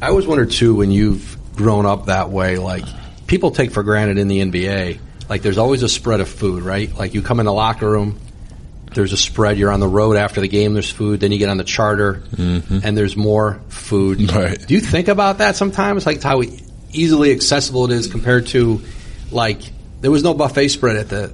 I 0.00 0.08
always 0.08 0.26
wonder 0.26 0.46
too 0.46 0.74
when 0.74 0.90
you've 0.90 1.36
grown 1.56 1.86
up 1.86 2.06
that 2.06 2.30
way, 2.30 2.58
like 2.58 2.84
people 3.26 3.50
take 3.50 3.72
for 3.72 3.82
granted 3.82 4.18
in 4.18 4.28
the 4.28 4.40
NBA. 4.40 5.00
Like 5.28 5.42
there's 5.42 5.58
always 5.58 5.82
a 5.82 5.88
spread 5.88 6.20
of 6.20 6.28
food, 6.28 6.62
right? 6.62 6.94
Like 6.94 7.14
you 7.14 7.22
come 7.22 7.40
in 7.40 7.46
the 7.46 7.52
locker 7.52 7.90
room, 7.90 8.18
there's 8.94 9.12
a 9.12 9.16
spread. 9.16 9.58
You're 9.58 9.72
on 9.72 9.80
the 9.80 9.88
road 9.88 10.16
after 10.16 10.40
the 10.40 10.48
game. 10.48 10.74
There's 10.74 10.90
food. 10.90 11.20
Then 11.20 11.32
you 11.32 11.38
get 11.38 11.48
on 11.48 11.56
the 11.56 11.64
charter, 11.64 12.22
mm-hmm. 12.34 12.80
and 12.84 12.96
there's 12.96 13.16
more 13.16 13.60
food. 13.68 14.32
Right. 14.32 14.58
Do 14.66 14.74
you 14.74 14.80
think 14.80 15.08
about 15.08 15.38
that 15.38 15.56
sometimes? 15.56 16.06
Like 16.06 16.22
how 16.22 16.42
easily 16.92 17.32
accessible 17.32 17.90
it 17.90 17.92
is 17.92 18.06
compared 18.06 18.46
to, 18.48 18.82
like, 19.30 19.62
there 20.00 20.10
was 20.10 20.22
no 20.22 20.34
buffet 20.34 20.68
spread 20.68 20.96
at 20.96 21.08
the 21.08 21.32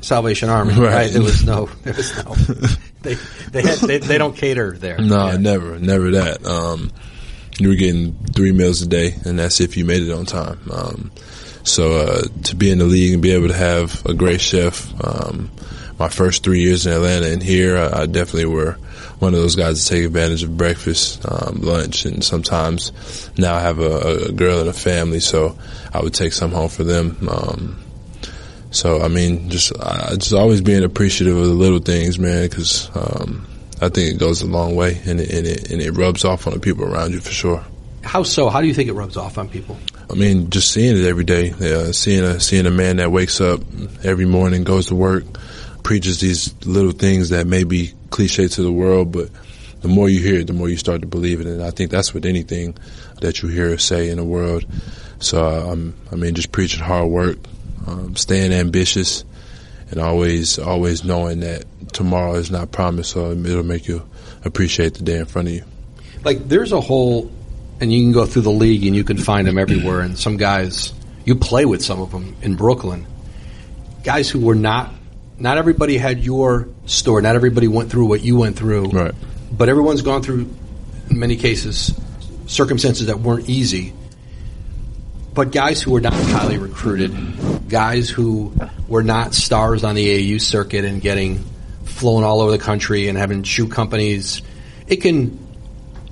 Salvation 0.00 0.48
Army, 0.48 0.74
right? 0.74 0.92
right? 0.92 1.12
There 1.12 1.22
was 1.22 1.44
no. 1.44 1.66
There 1.82 1.94
was 1.94 2.16
no. 2.24 2.34
they 3.02 3.14
they, 3.50 3.62
had, 3.62 3.78
they, 3.78 3.98
they 3.98 4.18
don't 4.18 4.36
cater 4.36 4.76
there. 4.76 4.98
No, 4.98 5.28
yeah. 5.28 5.36
never, 5.36 5.78
never 5.78 6.12
that. 6.12 6.44
Um, 6.46 6.90
you 7.58 7.68
were 7.68 7.74
getting 7.74 8.14
three 8.34 8.52
meals 8.52 8.82
a 8.82 8.86
day, 8.86 9.14
and 9.24 9.38
that's 9.38 9.60
if 9.60 9.76
you 9.76 9.84
made 9.84 10.02
it 10.02 10.12
on 10.12 10.26
time. 10.26 10.60
Um, 10.70 11.10
so 11.64 11.96
uh, 11.96 12.22
to 12.44 12.56
be 12.56 12.70
in 12.70 12.78
the 12.78 12.84
league 12.84 13.14
and 13.14 13.22
be 13.22 13.32
able 13.32 13.48
to 13.48 13.56
have 13.56 14.04
a 14.06 14.14
great 14.14 14.40
chef, 14.40 14.92
um, 15.04 15.50
my 15.98 16.08
first 16.08 16.42
three 16.42 16.60
years 16.60 16.86
in 16.86 16.92
Atlanta 16.92 17.30
and 17.30 17.42
here, 17.42 17.76
I, 17.76 18.02
I, 18.02 18.06
definitely 18.06 18.46
were 18.46 18.72
one 19.18 19.32
of 19.32 19.40
those 19.40 19.56
guys 19.56 19.82
to 19.82 19.90
take 19.90 20.04
advantage 20.04 20.42
of 20.42 20.56
breakfast, 20.56 21.24
um, 21.26 21.60
lunch, 21.62 22.04
and 22.04 22.22
sometimes 22.22 23.30
now 23.38 23.54
I 23.54 23.60
have 23.60 23.78
a, 23.78 24.26
a, 24.28 24.32
girl 24.32 24.60
and 24.60 24.68
a 24.68 24.74
family, 24.74 25.20
so 25.20 25.56
I 25.92 26.02
would 26.02 26.12
take 26.12 26.32
some 26.32 26.52
home 26.52 26.68
for 26.68 26.84
them. 26.84 27.16
Um, 27.30 27.82
so 28.70 29.00
I 29.00 29.08
mean, 29.08 29.48
just 29.48 29.72
I, 29.80 30.16
just 30.16 30.34
always 30.34 30.60
being 30.60 30.84
appreciative 30.84 31.36
of 31.36 31.46
the 31.46 31.54
little 31.54 31.78
things, 31.78 32.18
man, 32.18 32.48
because 32.48 32.90
um, 32.94 33.46
I 33.80 33.88
think 33.88 34.14
it 34.14 34.18
goes 34.18 34.42
a 34.42 34.46
long 34.46 34.76
way, 34.76 35.00
and 35.06 35.20
it, 35.20 35.30
and 35.30 35.46
it, 35.46 35.70
and 35.70 35.80
it 35.80 35.92
rubs 35.92 36.24
off 36.24 36.46
on 36.46 36.52
the 36.52 36.60
people 36.60 36.84
around 36.84 37.12
you 37.12 37.20
for 37.20 37.30
sure. 37.30 37.64
How 38.02 38.22
so? 38.22 38.50
How 38.50 38.60
do 38.60 38.66
you 38.66 38.74
think 38.74 38.88
it 38.88 38.92
rubs 38.92 39.16
off 39.16 39.38
on 39.38 39.48
people? 39.48 39.76
I 40.10 40.14
mean, 40.14 40.50
just 40.50 40.70
seeing 40.70 40.96
it 40.96 41.06
every 41.06 41.24
day. 41.24 41.50
Uh, 41.50 41.92
seeing 41.92 42.22
a 42.22 42.38
seeing 42.38 42.66
a 42.66 42.70
man 42.70 42.96
that 42.96 43.10
wakes 43.10 43.40
up 43.40 43.60
every 44.04 44.26
morning, 44.26 44.62
goes 44.62 44.86
to 44.86 44.94
work, 44.94 45.24
preaches 45.86 46.18
these 46.18 46.52
little 46.66 46.90
things 46.90 47.28
that 47.28 47.46
may 47.46 47.62
be 47.62 47.92
cliche 48.10 48.48
to 48.48 48.60
the 48.60 48.72
world, 48.72 49.12
but 49.12 49.30
the 49.82 49.86
more 49.86 50.08
you 50.08 50.18
hear 50.18 50.40
it, 50.40 50.48
the 50.48 50.52
more 50.52 50.68
you 50.68 50.76
start 50.76 51.00
to 51.00 51.06
believe 51.06 51.40
it. 51.40 51.46
And 51.46 51.62
I 51.62 51.70
think 51.70 51.92
that's 51.92 52.12
with 52.12 52.26
anything 52.26 52.76
that 53.20 53.40
you 53.40 53.48
hear 53.48 53.78
say 53.78 54.10
in 54.10 54.16
the 54.16 54.24
world. 54.24 54.66
So 55.20 55.46
um, 55.46 55.94
I 56.10 56.16
mean, 56.16 56.34
just 56.34 56.50
preaching 56.50 56.82
hard 56.82 57.08
work, 57.08 57.38
um, 57.86 58.16
staying 58.16 58.52
ambitious, 58.52 59.24
and 59.92 60.00
always 60.00 60.58
always 60.58 61.04
knowing 61.04 61.38
that 61.40 61.64
tomorrow 61.92 62.34
is 62.34 62.50
not 62.50 62.72
promised, 62.72 63.12
so 63.12 63.30
it'll 63.30 63.62
make 63.62 63.86
you 63.86 64.02
appreciate 64.44 64.94
the 64.94 65.04
day 65.04 65.18
in 65.18 65.26
front 65.26 65.46
of 65.46 65.54
you. 65.54 65.62
Like 66.24 66.48
there's 66.48 66.72
a 66.72 66.80
whole, 66.80 67.30
and 67.80 67.92
you 67.92 68.02
can 68.02 68.10
go 68.10 68.26
through 68.26 68.42
the 68.42 68.50
league 68.50 68.84
and 68.84 68.96
you 68.96 69.04
can 69.04 69.18
find 69.18 69.46
them 69.46 69.56
everywhere. 69.56 70.00
And 70.00 70.18
some 70.18 70.36
guys, 70.36 70.92
you 71.24 71.36
play 71.36 71.64
with 71.64 71.84
some 71.84 72.00
of 72.00 72.10
them 72.10 72.34
in 72.42 72.56
Brooklyn, 72.56 73.06
guys 74.02 74.28
who 74.28 74.40
were 74.40 74.56
not. 74.56 74.92
Not 75.38 75.58
everybody 75.58 75.98
had 75.98 76.24
your 76.24 76.68
story. 76.86 77.22
Not 77.22 77.36
everybody 77.36 77.68
went 77.68 77.90
through 77.90 78.06
what 78.06 78.22
you 78.22 78.36
went 78.36 78.56
through. 78.56 78.88
Right. 78.90 79.14
But 79.52 79.68
everyone's 79.68 80.02
gone 80.02 80.22
through, 80.22 80.50
in 81.10 81.18
many 81.18 81.36
cases, 81.36 81.94
circumstances 82.46 83.06
that 83.06 83.20
weren't 83.20 83.48
easy. 83.48 83.92
But 85.34 85.52
guys 85.52 85.82
who 85.82 85.90
were 85.90 86.00
not 86.00 86.14
highly 86.14 86.56
recruited, 86.56 87.68
guys 87.68 88.08
who 88.08 88.54
were 88.88 89.02
not 89.02 89.34
stars 89.34 89.84
on 89.84 89.94
the 89.94 90.06
AAU 90.06 90.40
circuit 90.40 90.86
and 90.86 91.02
getting 91.02 91.44
flown 91.84 92.24
all 92.24 92.40
over 92.40 92.50
the 92.50 92.58
country 92.58 93.08
and 93.08 93.18
having 93.18 93.42
shoe 93.42 93.68
companies, 93.68 94.40
it 94.86 94.96
can, 94.96 95.38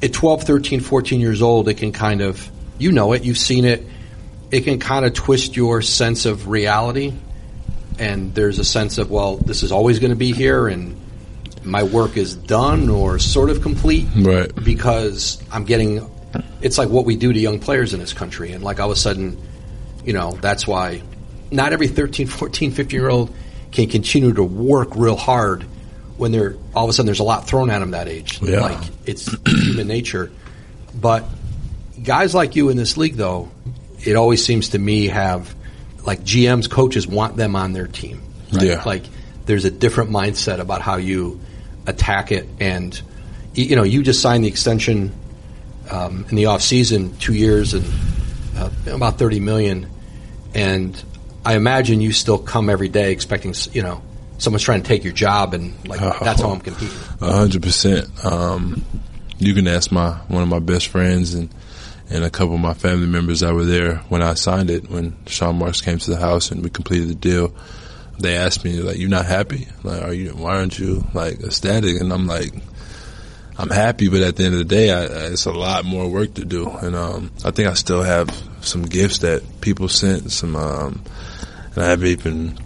at 0.02 0.12
12, 0.12 0.42
13, 0.42 0.80
14 0.80 1.20
years 1.20 1.40
old, 1.40 1.68
it 1.68 1.74
can 1.74 1.92
kind 1.92 2.20
of, 2.20 2.50
you 2.76 2.92
know 2.92 3.12
it, 3.14 3.24
you've 3.24 3.38
seen 3.38 3.64
it, 3.64 3.86
it 4.50 4.62
can 4.62 4.78
kind 4.78 5.06
of 5.06 5.14
twist 5.14 5.56
your 5.56 5.80
sense 5.80 6.26
of 6.26 6.48
reality. 6.48 7.14
And 7.98 8.34
there's 8.34 8.58
a 8.58 8.64
sense 8.64 8.98
of, 8.98 9.10
well, 9.10 9.36
this 9.36 9.62
is 9.62 9.72
always 9.72 9.98
going 9.98 10.10
to 10.10 10.16
be 10.16 10.32
here 10.32 10.68
and 10.68 11.00
my 11.62 11.82
work 11.82 12.16
is 12.16 12.34
done 12.34 12.90
or 12.90 13.18
sort 13.18 13.50
of 13.50 13.62
complete. 13.62 14.06
Right. 14.16 14.52
Because 14.54 15.42
I'm 15.50 15.64
getting, 15.64 16.10
it's 16.60 16.76
like 16.76 16.88
what 16.88 17.04
we 17.04 17.16
do 17.16 17.32
to 17.32 17.38
young 17.38 17.60
players 17.60 17.94
in 17.94 18.00
this 18.00 18.12
country. 18.12 18.52
And 18.52 18.62
like 18.62 18.80
all 18.80 18.90
of 18.90 18.96
a 18.96 19.00
sudden, 19.00 19.40
you 20.04 20.12
know, 20.12 20.32
that's 20.32 20.66
why 20.66 21.02
not 21.50 21.72
every 21.72 21.88
13, 21.88 22.26
14, 22.26 22.72
15 22.72 23.00
year 23.00 23.08
old 23.08 23.34
can 23.72 23.88
continue 23.88 24.32
to 24.32 24.42
work 24.42 24.96
real 24.96 25.16
hard 25.16 25.64
when 26.16 26.32
they're 26.32 26.56
all 26.74 26.84
of 26.84 26.90
a 26.90 26.92
sudden 26.92 27.06
there's 27.06 27.20
a 27.20 27.24
lot 27.24 27.46
thrown 27.46 27.70
at 27.70 27.80
them 27.80 27.92
that 27.92 28.08
age. 28.08 28.40
Yeah. 28.42 28.60
Like 28.60 28.90
it's 29.06 29.34
human 29.46 29.88
nature. 29.88 30.30
But 30.94 31.24
guys 32.02 32.34
like 32.34 32.56
you 32.56 32.68
in 32.68 32.76
this 32.76 32.96
league, 32.96 33.16
though, 33.16 33.50
it 34.04 34.16
always 34.16 34.44
seems 34.44 34.70
to 34.70 34.78
me 34.78 35.08
have 35.08 35.54
like 36.04 36.20
GMs, 36.20 36.70
coaches 36.70 37.06
want 37.06 37.36
them 37.36 37.56
on 37.56 37.72
their 37.72 37.86
team. 37.86 38.22
Right? 38.52 38.66
Yeah. 38.66 38.82
Like 38.84 39.04
there's 39.46 39.64
a 39.64 39.70
different 39.70 40.10
mindset 40.10 40.60
about 40.60 40.82
how 40.82 40.96
you 40.96 41.40
attack 41.86 42.32
it, 42.32 42.48
and 42.60 43.00
you 43.54 43.76
know 43.76 43.82
you 43.82 44.02
just 44.02 44.20
signed 44.20 44.44
the 44.44 44.48
extension 44.48 45.12
um, 45.90 46.26
in 46.30 46.36
the 46.36 46.46
off 46.46 46.62
season, 46.62 47.16
two 47.18 47.34
years 47.34 47.74
and 47.74 47.84
uh, 48.56 48.70
about 48.86 49.18
thirty 49.18 49.40
million, 49.40 49.88
and 50.54 51.02
I 51.44 51.56
imagine 51.56 52.00
you 52.00 52.12
still 52.12 52.38
come 52.38 52.70
every 52.70 52.88
day 52.88 53.12
expecting 53.12 53.54
you 53.72 53.82
know 53.82 54.02
someone's 54.38 54.62
trying 54.62 54.82
to 54.82 54.88
take 54.88 55.04
your 55.04 55.12
job, 55.12 55.54
and 55.54 55.74
like 55.88 56.00
uh, 56.00 56.18
that's 56.22 56.40
how 56.40 56.50
I'm 56.50 56.60
competing. 56.60 56.96
A 57.20 57.32
hundred 57.32 57.62
percent. 57.62 58.24
Um, 58.24 58.84
you 59.38 59.54
can 59.54 59.66
ask 59.66 59.90
my 59.90 60.12
one 60.28 60.42
of 60.42 60.48
my 60.48 60.60
best 60.60 60.88
friends 60.88 61.34
and 61.34 61.50
and 62.10 62.24
a 62.24 62.30
couple 62.30 62.54
of 62.54 62.60
my 62.60 62.74
family 62.74 63.06
members 63.06 63.40
that 63.40 63.54
were 63.54 63.64
there 63.64 63.96
when 64.08 64.22
I 64.22 64.34
signed 64.34 64.70
it. 64.70 64.90
When 64.90 65.16
Sean 65.26 65.58
Marks 65.58 65.80
came 65.80 65.98
to 65.98 66.10
the 66.10 66.16
house 66.16 66.50
and 66.50 66.62
we 66.62 66.70
completed 66.70 67.08
the 67.08 67.14
deal, 67.14 67.54
they 68.18 68.36
asked 68.36 68.64
me 68.64 68.80
like, 68.80 68.98
"You're 68.98 69.10
not 69.10 69.26
happy? 69.26 69.68
Like, 69.82 70.02
are 70.02 70.12
you? 70.12 70.30
Why 70.30 70.56
aren't 70.56 70.78
you 70.78 71.04
like 71.14 71.40
ecstatic?" 71.40 72.00
And 72.00 72.12
I'm 72.12 72.26
like. 72.26 72.52
I'm 73.56 73.70
happy, 73.70 74.08
but 74.08 74.20
at 74.22 74.34
the 74.34 74.46
end 74.46 74.54
of 74.54 74.58
the 74.58 74.64
day, 74.64 74.90
I, 74.90 75.04
it's 75.28 75.46
a 75.46 75.52
lot 75.52 75.84
more 75.84 76.08
work 76.08 76.34
to 76.34 76.44
do, 76.44 76.68
and 76.68 76.96
um, 76.96 77.30
I 77.44 77.52
think 77.52 77.68
I 77.68 77.74
still 77.74 78.02
have 78.02 78.28
some 78.62 78.82
gifts 78.82 79.18
that 79.18 79.44
people 79.60 79.88
sent, 79.88 80.32
some, 80.32 80.56
um, 80.56 81.04
and 81.76 81.84
I 81.84 81.86
haven't 81.86 82.08
even 82.08 82.58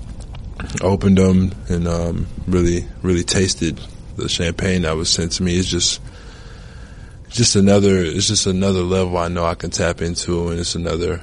opened 0.80 1.18
them 1.18 1.52
and 1.68 1.86
um, 1.86 2.26
really, 2.46 2.86
really 3.02 3.22
tasted 3.22 3.78
the 4.16 4.28
champagne 4.28 4.82
that 4.82 4.96
was 4.96 5.10
sent 5.10 5.32
to 5.32 5.42
me. 5.42 5.58
It's 5.58 5.68
just, 5.68 6.00
just 7.28 7.56
another. 7.56 7.96
It's 7.96 8.28
just 8.28 8.46
another 8.46 8.80
level 8.80 9.18
I 9.18 9.28
know 9.28 9.44
I 9.44 9.54
can 9.54 9.70
tap 9.70 10.00
into, 10.00 10.48
and 10.48 10.60
it's 10.60 10.74
another 10.74 11.22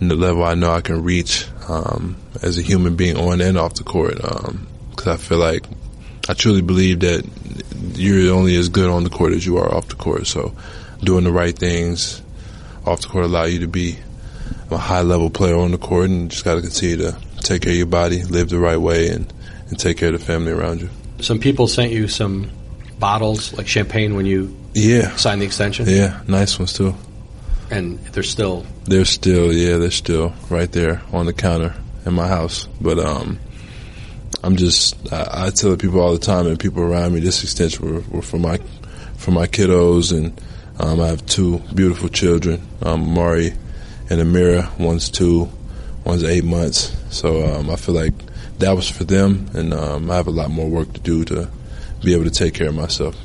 level 0.00 0.44
I 0.44 0.54
know 0.54 0.72
I 0.72 0.80
can 0.80 1.02
reach 1.02 1.46
um, 1.68 2.16
as 2.42 2.58
a 2.58 2.62
human 2.62 2.96
being 2.96 3.16
on 3.16 3.40
and 3.40 3.56
off 3.56 3.74
the 3.74 3.84
court. 3.84 4.16
Because 4.16 5.06
um, 5.06 5.12
I 5.12 5.16
feel 5.16 5.38
like 5.38 5.64
I 6.28 6.34
truly 6.34 6.62
believe 6.62 7.00
that 7.00 7.28
you're 7.94 8.34
only 8.34 8.56
as 8.56 8.68
good 8.68 8.90
on 8.90 9.04
the 9.04 9.10
court 9.10 9.32
as 9.32 9.46
you 9.46 9.58
are 9.58 9.72
off 9.72 9.88
the 9.88 9.94
court. 9.94 10.26
So, 10.26 10.54
doing 11.00 11.24
the 11.24 11.32
right 11.32 11.56
things 11.56 12.22
off 12.86 13.00
the 13.00 13.08
court 13.08 13.24
allow 13.24 13.44
you 13.44 13.60
to 13.60 13.68
be 13.68 13.98
a 14.70 14.76
high 14.76 15.02
level 15.02 15.30
player 15.30 15.56
on 15.56 15.70
the 15.70 15.78
court, 15.78 16.10
and 16.10 16.30
just 16.30 16.44
got 16.44 16.56
to 16.56 16.60
continue 16.60 16.96
to 16.98 17.16
take 17.38 17.62
care 17.62 17.72
of 17.72 17.76
your 17.76 17.86
body, 17.86 18.22
live 18.24 18.48
the 18.48 18.58
right 18.58 18.76
way, 18.76 19.08
and 19.08 19.32
and 19.70 19.78
take 19.78 19.96
care 19.96 20.12
of 20.12 20.20
the 20.20 20.24
family 20.24 20.52
around 20.52 20.80
you. 20.80 20.90
Some 21.20 21.38
people 21.38 21.68
sent 21.68 21.92
you 21.92 22.08
some 22.08 22.50
bottles 22.98 23.52
like 23.54 23.66
champagne 23.66 24.14
when 24.14 24.26
you 24.26 24.56
Yeah, 24.74 25.14
signed 25.16 25.40
the 25.40 25.46
extension, 25.46 25.86
yeah, 25.88 26.20
nice 26.26 26.58
ones 26.58 26.72
too. 26.72 26.94
and 27.70 27.98
they're 28.12 28.22
still 28.24 28.66
They're 28.84 29.04
still, 29.04 29.52
yeah, 29.52 29.78
they're 29.78 29.90
still 29.90 30.32
right 30.50 30.70
there 30.70 31.00
on 31.12 31.26
the 31.26 31.32
counter 31.32 31.74
in 32.04 32.14
my 32.14 32.26
house. 32.28 32.66
But 32.80 32.98
um, 32.98 33.38
I'm 34.42 34.56
just, 34.56 34.96
I, 35.12 35.46
I 35.46 35.50
tell 35.50 35.70
the 35.70 35.76
people 35.76 36.00
all 36.00 36.12
the 36.12 36.18
time, 36.18 36.46
and 36.46 36.58
people 36.58 36.82
around 36.82 37.14
me, 37.14 37.20
this 37.20 37.42
extension 37.42 37.86
were, 37.88 38.00
were 38.10 38.22
for 38.22 38.38
my, 38.38 38.58
for 39.16 39.30
my 39.30 39.46
kiddos, 39.46 40.12
and 40.12 40.38
um, 40.80 41.00
I 41.00 41.06
have 41.06 41.24
two 41.24 41.60
beautiful 41.74 42.08
children, 42.08 42.60
um, 42.82 43.14
Mari 43.14 43.52
and 44.10 44.20
Amira. 44.20 44.76
One's 44.78 45.08
two, 45.08 45.48
one's 46.04 46.24
eight 46.24 46.44
months. 46.44 46.94
So 47.10 47.46
um, 47.46 47.70
I 47.70 47.76
feel 47.76 47.94
like 47.94 48.12
that 48.58 48.72
was 48.72 48.90
for 48.90 49.04
them, 49.04 49.48
and 49.54 49.72
um, 49.72 50.10
I 50.10 50.16
have 50.16 50.26
a 50.26 50.32
lot 50.32 50.50
more 50.50 50.68
work 50.68 50.92
to 50.94 51.00
do 51.00 51.24
to 51.26 51.48
be 52.02 52.12
able 52.12 52.24
to 52.24 52.30
take 52.30 52.54
care 52.54 52.68
of 52.68 52.74
myself. 52.74 53.16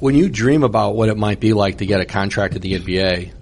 When 0.00 0.14
you 0.14 0.28
dream 0.28 0.64
about 0.64 0.96
what 0.96 1.08
it 1.08 1.16
might 1.16 1.38
be 1.40 1.52
like 1.52 1.78
to 1.78 1.86
get 1.86 2.00
a 2.00 2.06
contract 2.06 2.56
at 2.56 2.62
the 2.62 2.72
NBA. 2.72 3.28
I 3.28 3.32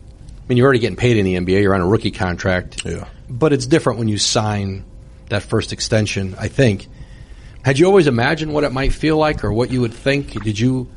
mean, 0.48 0.58
you're 0.58 0.64
already 0.64 0.80
getting 0.80 0.96
paid 0.96 1.16
in 1.16 1.24
the 1.24 1.34
NBA. 1.36 1.62
You're 1.62 1.74
on 1.74 1.80
a 1.80 1.86
rookie 1.86 2.10
contract. 2.10 2.84
Yeah. 2.84 3.06
but 3.28 3.52
it's 3.52 3.66
different 3.66 3.98
when 3.98 4.08
you 4.08 4.18
sign 4.18 4.84
that 5.30 5.42
first 5.42 5.72
extension. 5.72 6.34
I 6.38 6.48
think. 6.48 6.88
Had 7.62 7.78
you 7.78 7.86
always 7.86 8.06
imagined 8.06 8.52
what 8.54 8.64
it 8.64 8.72
might 8.72 8.92
feel 8.92 9.16
like, 9.16 9.44
or 9.44 9.52
what 9.52 9.70
you 9.70 9.80
would 9.80 9.92
think? 9.92 10.42
Did 10.42 10.58
you? 10.58 10.88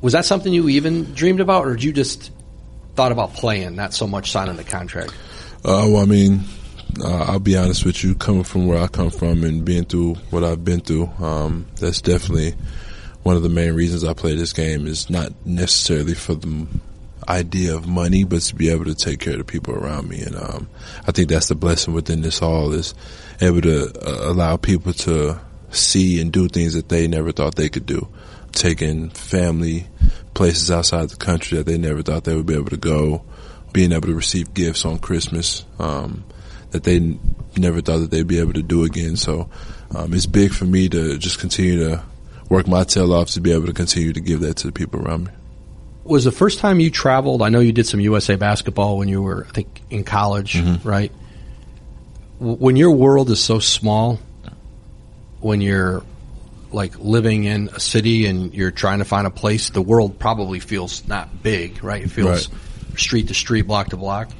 Was 0.00 0.12
that 0.12 0.24
something 0.24 0.52
you 0.52 0.68
even 0.68 1.14
dreamed 1.14 1.40
about, 1.40 1.66
or 1.66 1.74
did 1.74 1.82
you 1.82 1.92
just 1.92 2.30
thought 2.94 3.12
about 3.12 3.34
playing, 3.34 3.74
not 3.74 3.92
so 3.92 4.06
much 4.06 4.30
signing 4.30 4.56
the 4.56 4.64
contract? 4.64 5.12
Uh, 5.64 5.88
well, 5.88 5.96
I 5.98 6.04
mean, 6.04 6.42
uh, 7.02 7.24
I'll 7.24 7.40
be 7.40 7.56
honest 7.56 7.84
with 7.84 8.04
you. 8.04 8.14
Coming 8.14 8.44
from 8.44 8.66
where 8.68 8.78
I 8.78 8.86
come 8.86 9.10
from 9.10 9.42
and 9.42 9.64
being 9.64 9.84
through 9.84 10.14
what 10.30 10.44
I've 10.44 10.64
been 10.64 10.80
through, 10.80 11.06
um, 11.18 11.66
that's 11.80 12.00
definitely 12.00 12.54
one 13.26 13.34
of 13.34 13.42
the 13.42 13.48
main 13.48 13.74
reasons 13.74 14.04
I 14.04 14.14
play 14.14 14.36
this 14.36 14.52
game. 14.52 14.86
Is 14.86 15.10
not 15.10 15.32
necessarily 15.44 16.14
for 16.14 16.36
the 16.36 16.68
idea 17.28 17.74
of 17.74 17.88
money, 17.88 18.22
but 18.22 18.40
to 18.42 18.54
be 18.54 18.70
able 18.70 18.84
to 18.84 18.94
take 18.94 19.18
care 19.18 19.32
of 19.32 19.40
the 19.40 19.44
people 19.44 19.74
around 19.74 20.08
me. 20.08 20.22
And 20.22 20.36
um, 20.36 20.68
I 21.08 21.10
think 21.10 21.28
that's 21.28 21.48
the 21.48 21.56
blessing 21.56 21.92
within 21.92 22.20
this 22.20 22.40
all 22.40 22.72
is 22.72 22.94
able 23.40 23.62
to 23.62 23.86
uh, 24.00 24.30
allow 24.30 24.56
people 24.56 24.92
to 24.92 25.40
see 25.70 26.20
and 26.20 26.30
do 26.30 26.46
things 26.46 26.74
that 26.74 26.88
they 26.88 27.08
never 27.08 27.32
thought 27.32 27.56
they 27.56 27.68
could 27.68 27.84
do. 27.84 28.06
Taking 28.52 29.10
family 29.10 29.88
places 30.34 30.70
outside 30.70 31.08
the 31.08 31.16
country 31.16 31.58
that 31.58 31.66
they 31.66 31.78
never 31.78 32.02
thought 32.02 32.22
they 32.22 32.36
would 32.36 32.46
be 32.46 32.54
able 32.54 32.70
to 32.70 32.76
go 32.76 33.24
being 33.72 33.90
able 33.90 34.06
to 34.06 34.14
receive 34.14 34.54
gifts 34.54 34.84
on 34.84 35.00
Christmas 35.00 35.64
um, 35.80 36.24
that 36.70 36.84
they 36.84 36.96
n- 36.96 37.18
never 37.56 37.80
thought 37.80 37.98
that 37.98 38.12
they'd 38.12 38.28
be 38.28 38.38
able 38.38 38.52
to 38.52 38.62
do 38.62 38.84
again. 38.84 39.16
So 39.16 39.50
um, 39.92 40.14
it's 40.14 40.26
big 40.26 40.52
for 40.52 40.64
me 40.64 40.88
to 40.90 41.18
just 41.18 41.40
continue 41.40 41.80
to 41.80 42.04
work 42.48 42.66
my 42.66 42.84
tail 42.84 43.12
off 43.12 43.30
to 43.30 43.40
be 43.40 43.52
able 43.52 43.66
to 43.66 43.72
continue 43.72 44.12
to 44.12 44.20
give 44.20 44.40
that 44.40 44.56
to 44.58 44.66
the 44.66 44.72
people 44.72 45.00
around 45.00 45.26
me. 45.26 45.32
Was 46.04 46.24
the 46.24 46.32
first 46.32 46.60
time 46.60 46.78
you 46.78 46.90
traveled? 46.90 47.42
I 47.42 47.48
know 47.48 47.58
you 47.60 47.72
did 47.72 47.86
some 47.86 48.00
USA 48.00 48.36
basketball 48.36 48.98
when 48.98 49.08
you 49.08 49.22
were, 49.22 49.46
I 49.48 49.52
think, 49.52 49.82
in 49.90 50.04
college, 50.04 50.54
mm-hmm. 50.54 50.88
right? 50.88 51.10
When 52.38 52.76
your 52.76 52.92
world 52.92 53.30
is 53.30 53.42
so 53.42 53.58
small, 53.58 54.20
when 55.40 55.60
you're 55.60 56.04
like 56.70 56.98
living 56.98 57.44
in 57.44 57.68
a 57.68 57.80
city 57.80 58.26
and 58.26 58.54
you're 58.54 58.70
trying 58.70 58.98
to 58.98 59.04
find 59.04 59.26
a 59.26 59.30
place, 59.30 59.70
the 59.70 59.82
world 59.82 60.18
probably 60.18 60.60
feels 60.60 61.06
not 61.08 61.42
big, 61.42 61.82
right? 61.82 62.02
It 62.02 62.10
feels 62.10 62.48
street 62.96 63.28
to 63.28 63.34
street, 63.34 63.62
block 63.62 63.88
to 63.90 63.96
block. 63.96 64.30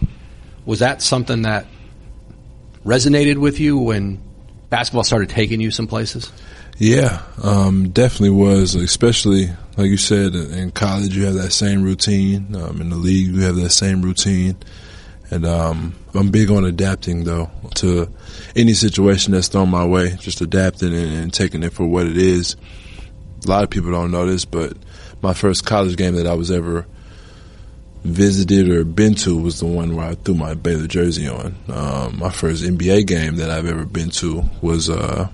Was 0.64 0.80
that 0.80 1.02
something 1.02 1.42
that 1.42 1.66
resonated 2.84 3.38
with 3.38 3.58
you 3.60 3.78
when 3.78 4.22
basketball 4.70 5.04
started 5.04 5.30
taking 5.30 5.60
you 5.60 5.70
some 5.70 5.86
places? 5.86 6.30
Yeah, 6.78 7.22
um, 7.42 7.90
definitely 7.90 8.30
was. 8.30 8.74
Especially 8.74 9.48
like 9.76 9.88
you 9.88 9.96
said, 9.96 10.34
in 10.34 10.70
college, 10.70 11.16
you 11.16 11.24
have 11.26 11.34
that 11.34 11.52
same 11.52 11.82
routine. 11.82 12.54
Um, 12.54 12.80
in 12.80 12.90
the 12.90 12.96
league, 12.96 13.28
you 13.28 13.42
have 13.42 13.56
that 13.56 13.70
same 13.70 14.02
routine. 14.02 14.56
And 15.30 15.44
um, 15.44 15.94
I'm 16.14 16.30
big 16.30 16.50
on 16.50 16.64
adapting 16.64 17.24
though 17.24 17.50
to 17.76 18.08
any 18.54 18.74
situation 18.74 19.32
that's 19.32 19.48
thrown 19.48 19.70
my 19.70 19.84
way. 19.84 20.16
Just 20.16 20.40
adapting 20.40 20.94
and, 20.94 21.12
and 21.12 21.34
taking 21.34 21.62
it 21.62 21.72
for 21.72 21.86
what 21.86 22.06
it 22.06 22.16
is. 22.16 22.56
A 23.44 23.48
lot 23.48 23.64
of 23.64 23.70
people 23.70 23.90
don't 23.90 24.10
know 24.10 24.26
this, 24.26 24.44
but 24.44 24.74
my 25.22 25.34
first 25.34 25.66
college 25.66 25.96
game 25.96 26.14
that 26.14 26.26
I 26.26 26.34
was 26.34 26.50
ever 26.50 26.86
visited 28.04 28.68
or 28.68 28.84
been 28.84 29.14
to 29.16 29.36
was 29.36 29.58
the 29.58 29.66
one 29.66 29.96
where 29.96 30.06
I 30.06 30.14
threw 30.14 30.34
my 30.34 30.54
Baylor 30.54 30.86
jersey 30.86 31.28
on. 31.28 31.56
Um, 31.68 32.18
my 32.18 32.30
first 32.30 32.62
NBA 32.62 33.06
game 33.06 33.36
that 33.36 33.50
I've 33.50 33.66
ever 33.66 33.84
been 33.84 34.10
to 34.10 34.44
was 34.62 34.88
uh, 34.88 35.28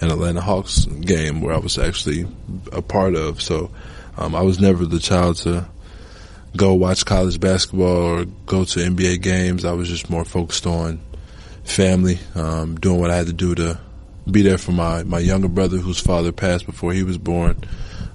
an 0.00 0.10
Atlanta 0.10 0.40
Hawks 0.40 0.84
game 0.86 1.40
where 1.40 1.54
I 1.54 1.58
was 1.58 1.78
actually 1.78 2.26
a 2.72 2.82
part 2.82 3.14
of. 3.14 3.42
So 3.42 3.70
um, 4.16 4.34
I 4.34 4.42
was 4.42 4.60
never 4.60 4.86
the 4.86 4.98
child 4.98 5.36
to 5.38 5.68
go 6.56 6.74
watch 6.74 7.04
college 7.04 7.38
basketball 7.38 7.88
or 7.88 8.24
go 8.24 8.64
to 8.64 8.80
NBA 8.80 9.22
games. 9.22 9.64
I 9.64 9.72
was 9.72 9.88
just 9.88 10.10
more 10.10 10.24
focused 10.24 10.66
on 10.66 11.00
family, 11.64 12.18
um, 12.34 12.76
doing 12.76 13.00
what 13.00 13.10
I 13.10 13.16
had 13.16 13.26
to 13.26 13.32
do 13.32 13.54
to 13.54 13.78
be 14.30 14.42
there 14.42 14.58
for 14.58 14.72
my, 14.72 15.02
my 15.04 15.18
younger 15.18 15.48
brother 15.48 15.78
whose 15.78 16.00
father 16.00 16.32
passed 16.32 16.66
before 16.66 16.92
he 16.92 17.02
was 17.02 17.18
born, 17.18 17.62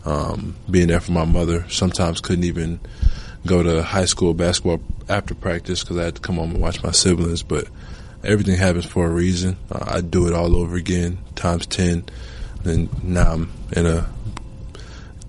um, 0.05 0.55
being 0.69 0.87
there 0.87 0.99
for 0.99 1.11
my 1.11 1.25
mother. 1.25 1.67
Sometimes 1.69 2.21
couldn't 2.21 2.43
even 2.43 2.79
go 3.45 3.61
to 3.61 3.83
high 3.83 4.05
school 4.05 4.33
basketball 4.33 4.81
after 5.07 5.35
practice 5.35 5.81
because 5.81 5.97
I 5.97 6.05
had 6.05 6.15
to 6.15 6.21
come 6.21 6.35
home 6.35 6.51
and 6.51 6.61
watch 6.61 6.83
my 6.83 6.91
siblings. 6.91 7.43
But 7.43 7.67
everything 8.25 8.57
happens 8.57 8.85
for 8.85 9.05
a 9.05 9.09
reason. 9.09 9.57
Uh, 9.71 9.85
I 9.87 10.01
do 10.01 10.27
it 10.27 10.33
all 10.33 10.55
over 10.55 10.75
again, 10.75 11.17
times 11.35 11.65
10. 11.67 12.05
And 12.63 13.03
now 13.03 13.31
I'm 13.33 13.51
in 13.73 13.85
a 13.85 14.09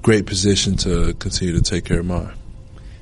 great 0.03 0.27
position 0.27 0.77
to 0.77 1.15
continue 1.15 1.55
to 1.55 1.63
take 1.63 1.85
care 1.85 2.01
of 2.01 2.07
mine. 2.07 2.33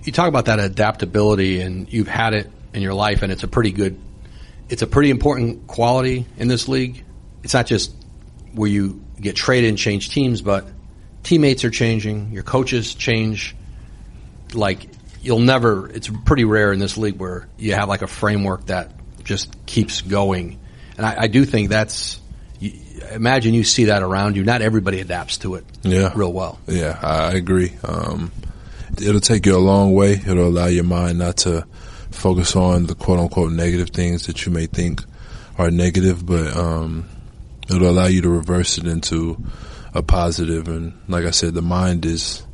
you 0.04 0.12
talk 0.12 0.28
about 0.28 0.46
that 0.46 0.58
adaptability 0.58 1.60
and 1.60 1.92
you've 1.92 2.08
had 2.08 2.32
it 2.34 2.50
in 2.72 2.82
your 2.82 2.94
life 2.94 3.22
and 3.22 3.30
it's 3.30 3.42
a 3.42 3.48
pretty 3.48 3.72
good 3.72 3.98
it's 4.70 4.80
a 4.80 4.86
pretty 4.86 5.10
important 5.10 5.66
quality 5.66 6.24
in 6.38 6.48
this 6.48 6.66
league 6.66 7.04
it's 7.42 7.52
not 7.52 7.66
just 7.66 7.92
where 8.54 8.70
you 8.70 9.04
get 9.20 9.36
traded 9.36 9.68
and 9.68 9.78
change 9.78 10.08
teams 10.10 10.40
but 10.40 10.66
teammates 11.22 11.62
are 11.64 11.70
changing 11.70 12.32
your 12.32 12.42
coaches 12.42 12.94
change 12.94 13.54
like 14.54 14.88
you'll 15.20 15.38
never 15.40 15.88
it's 15.90 16.10
pretty 16.24 16.44
rare 16.44 16.72
in 16.72 16.78
this 16.78 16.96
league 16.96 17.16
where 17.18 17.46
you 17.58 17.74
have 17.74 17.88
like 17.88 18.00
a 18.02 18.06
framework 18.06 18.64
that 18.66 18.90
just 19.24 19.54
keeps 19.66 20.00
going 20.02 20.58
and 20.96 21.06
i, 21.06 21.22
I 21.22 21.26
do 21.26 21.44
think 21.44 21.70
that's 21.70 22.20
imagine 23.12 23.54
you 23.54 23.64
see 23.64 23.84
that 23.84 24.02
around 24.02 24.36
you 24.36 24.44
not 24.44 24.62
everybody 24.62 25.00
adapts 25.00 25.38
to 25.38 25.56
it 25.56 25.64
Yeah. 25.82 26.12
real 26.14 26.32
well 26.32 26.58
Yeah, 26.66 26.98
I 27.02 27.14
I 27.24 27.32
agree. 27.32 27.72
Um, 27.84 28.30
it'll 28.96 29.20
take 29.20 29.44
you 29.46 29.56
a 29.56 29.58
long 29.58 29.92
way. 29.92 30.12
It'll 30.12 30.46
allow 30.48 30.66
your 30.66 30.84
mind 30.84 31.18
not 31.18 31.36
to 31.38 31.66
focus 32.10 32.54
on 32.56 32.86
the 32.86 32.94
quote 32.94 33.18
unquote 33.18 33.52
negative 33.52 33.90
things 33.90 34.26
that 34.26 34.46
you 34.46 34.52
may 34.52 34.66
think 34.66 35.02
are 35.58 35.70
negative, 35.70 36.24
but 36.24 36.56
um, 36.56 37.08
it'll 37.68 37.90
allow 37.90 38.06
you 38.06 38.22
to 38.22 38.28
reverse 38.30 38.78
it 38.78 38.86
into 38.86 39.36
a 39.94 40.02
positive. 40.02 40.68
And 40.68 40.94
like 41.08 41.24
I 41.24 41.30
said, 41.32 41.54
the 41.54 41.62
mind 41.62 42.06
is 42.06 42.44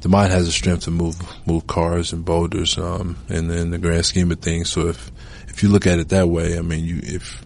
the 0.00 0.08
mind 0.08 0.32
has 0.32 0.46
the 0.46 0.52
strength 0.52 0.84
to 0.84 0.90
move 0.90 1.16
move 1.46 1.66
cars 1.66 2.12
and 2.12 2.24
boulders 2.24 2.78
um, 2.78 3.16
in, 3.28 3.50
in 3.50 3.70
the 3.70 3.78
grand 3.78 4.06
scheme 4.06 4.30
of 4.32 4.40
things. 4.40 4.70
So 4.70 4.88
if 4.88 5.10
if 5.50 5.62
you 5.62 5.68
look 5.68 5.86
at 5.86 5.98
it 5.98 6.08
that 6.10 6.28
way, 6.28 6.58
I 6.58 6.62
mean, 6.62 6.84
you 6.84 7.00
if 7.02 7.44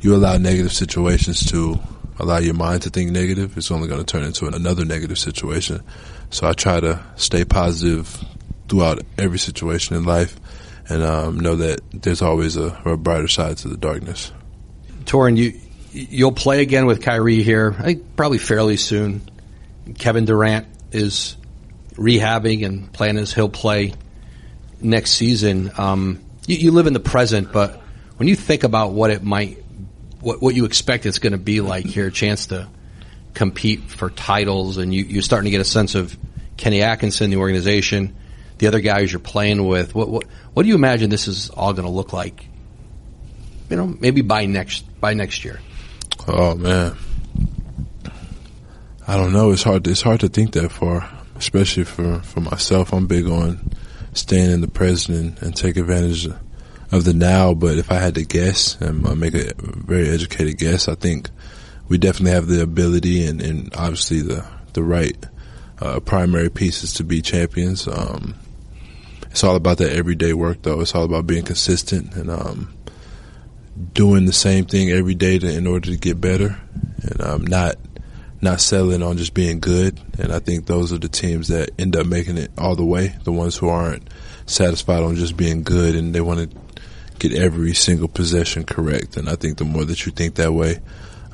you 0.00 0.14
allow 0.14 0.38
negative 0.38 0.72
situations 0.72 1.44
to 1.50 1.78
allow 2.18 2.38
your 2.38 2.54
mind 2.54 2.82
to 2.82 2.90
think 2.90 3.10
negative, 3.10 3.56
it's 3.56 3.70
only 3.70 3.88
going 3.88 4.02
to 4.02 4.06
turn 4.06 4.24
into 4.24 4.46
another 4.46 4.84
negative 4.84 5.18
situation. 5.18 5.82
So 6.30 6.46
I 6.46 6.52
try 6.52 6.80
to 6.80 7.04
stay 7.16 7.44
positive 7.44 8.24
throughout 8.68 9.02
every 9.18 9.38
situation 9.38 9.96
in 9.96 10.04
life, 10.04 10.38
and 10.88 11.02
um, 11.02 11.40
know 11.40 11.56
that 11.56 11.80
there's 11.92 12.22
always 12.22 12.56
a, 12.56 12.80
a 12.84 12.96
brighter 12.96 13.28
side 13.28 13.58
to 13.58 13.68
the 13.68 13.76
darkness. 13.76 14.32
Taurean, 15.04 15.36
you 15.36 15.60
you'll 15.92 16.32
play 16.32 16.62
again 16.62 16.86
with 16.86 17.02
Kyrie 17.02 17.42
here. 17.42 17.74
I 17.78 17.82
think 17.82 18.16
probably 18.16 18.38
fairly 18.38 18.76
soon. 18.76 19.22
Kevin 19.98 20.24
Durant 20.24 20.66
is 20.92 21.36
rehabbing 21.94 22.64
and 22.64 22.92
plan 22.92 23.16
is 23.16 23.34
he'll 23.34 23.48
play 23.48 23.94
next 24.80 25.12
season. 25.12 25.70
Um, 25.76 26.20
you, 26.50 26.56
you 26.56 26.70
live 26.72 26.86
in 26.86 26.92
the 26.92 27.00
present, 27.00 27.52
but 27.52 27.80
when 28.16 28.28
you 28.28 28.34
think 28.34 28.64
about 28.64 28.92
what 28.92 29.10
it 29.10 29.22
might, 29.22 29.62
what 30.20 30.42
what 30.42 30.54
you 30.54 30.64
expect 30.64 31.06
it's 31.06 31.18
going 31.18 31.32
to 31.32 31.38
be 31.38 31.60
like 31.60 31.86
here, 31.86 32.08
a 32.08 32.12
chance 32.12 32.46
to 32.46 32.68
compete 33.34 33.82
for 33.84 34.10
titles, 34.10 34.76
and 34.76 34.92
you, 34.92 35.04
you're 35.04 35.22
starting 35.22 35.44
to 35.44 35.50
get 35.50 35.60
a 35.60 35.64
sense 35.64 35.94
of 35.94 36.16
Kenny 36.56 36.82
Atkinson, 36.82 37.30
the 37.30 37.36
organization, 37.36 38.16
the 38.58 38.66
other 38.66 38.80
guys 38.80 39.12
you're 39.12 39.20
playing 39.20 39.66
with. 39.66 39.94
What 39.94 40.08
what 40.08 40.24
what 40.52 40.64
do 40.64 40.68
you 40.68 40.74
imagine 40.74 41.08
this 41.08 41.28
is 41.28 41.50
all 41.50 41.72
going 41.72 41.86
to 41.86 41.92
look 41.92 42.12
like? 42.12 42.46
You 43.70 43.76
know, 43.76 43.86
maybe 43.86 44.22
by 44.22 44.46
next 44.46 44.84
by 45.00 45.14
next 45.14 45.44
year. 45.44 45.60
Oh 46.26 46.56
man, 46.56 46.96
I 49.06 49.16
don't 49.16 49.32
know. 49.32 49.52
It's 49.52 49.62
hard. 49.62 49.86
It's 49.86 50.02
hard 50.02 50.20
to 50.20 50.28
think 50.28 50.52
that 50.52 50.70
far, 50.72 51.08
especially 51.36 51.84
for 51.84 52.20
for 52.20 52.40
myself. 52.40 52.92
I'm 52.92 53.06
big 53.06 53.26
on 53.28 53.70
staying 54.12 54.50
in 54.50 54.60
the 54.60 54.68
present 54.68 55.18
and, 55.18 55.42
and 55.42 55.56
take 55.56 55.76
advantage 55.76 56.26
of 56.92 57.04
the 57.04 57.14
now. 57.14 57.54
But 57.54 57.78
if 57.78 57.90
I 57.90 57.94
had 57.94 58.14
to 58.16 58.24
guess 58.24 58.80
and 58.80 59.06
uh, 59.06 59.14
make 59.14 59.34
a 59.34 59.52
very 59.56 60.08
educated 60.08 60.58
guess, 60.58 60.88
I 60.88 60.94
think 60.94 61.30
we 61.88 61.98
definitely 61.98 62.32
have 62.32 62.46
the 62.46 62.62
ability 62.62 63.26
and, 63.26 63.40
and 63.40 63.74
obviously 63.74 64.20
the 64.20 64.44
the 64.72 64.82
right 64.82 65.16
uh, 65.80 66.00
primary 66.00 66.50
pieces 66.50 66.94
to 66.94 67.04
be 67.04 67.22
champions. 67.22 67.88
Um, 67.88 68.34
it's 69.30 69.44
all 69.44 69.56
about 69.56 69.78
that 69.78 69.92
everyday 69.92 70.32
work, 70.32 70.62
though. 70.62 70.80
It's 70.80 70.94
all 70.94 71.04
about 71.04 71.26
being 71.26 71.44
consistent 71.44 72.14
and 72.14 72.30
um, 72.30 72.74
doing 73.92 74.26
the 74.26 74.32
same 74.32 74.64
thing 74.64 74.90
every 74.90 75.14
day 75.14 75.38
to, 75.38 75.50
in 75.50 75.66
order 75.66 75.90
to 75.90 75.96
get 75.96 76.20
better, 76.20 76.60
and 77.02 77.20
um, 77.20 77.46
not 77.46 77.76
not 78.40 78.60
settling 78.60 79.02
on 79.02 79.16
just 79.16 79.34
being 79.34 79.60
good. 79.60 80.00
And 80.18 80.32
I 80.32 80.38
think 80.38 80.66
those 80.66 80.92
are 80.92 80.98
the 80.98 81.08
teams 81.08 81.48
that 81.48 81.70
end 81.78 81.96
up 81.96 82.06
making 82.06 82.38
it 82.38 82.50
all 82.56 82.74
the 82.74 82.84
way. 82.84 83.14
The 83.24 83.32
ones 83.32 83.56
who 83.56 83.68
aren't 83.68 84.08
satisfied 84.46 85.02
on 85.02 85.16
just 85.16 85.36
being 85.36 85.62
good 85.62 85.94
and 85.94 86.14
they 86.14 86.20
want 86.20 86.50
to 86.50 86.58
get 87.18 87.38
every 87.38 87.74
single 87.74 88.08
possession 88.08 88.64
correct. 88.64 89.16
And 89.16 89.28
I 89.28 89.36
think 89.36 89.58
the 89.58 89.64
more 89.64 89.84
that 89.84 90.06
you 90.06 90.12
think 90.12 90.36
that 90.36 90.52
way, 90.52 90.80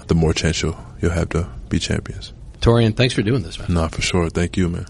the 0.08 0.14
more 0.14 0.32
chance 0.32 0.62
you'll, 0.62 0.76
you'll 1.00 1.12
have 1.12 1.28
to 1.30 1.48
be 1.68 1.78
champions. 1.78 2.32
Taurean, 2.60 2.96
thanks 2.96 3.14
for 3.14 3.22
doing 3.22 3.42
this, 3.42 3.58
man. 3.58 3.72
No, 3.72 3.88
for 3.88 4.02
sure. 4.02 4.28
Thank 4.28 4.56
you, 4.56 4.68
man. 4.68 4.86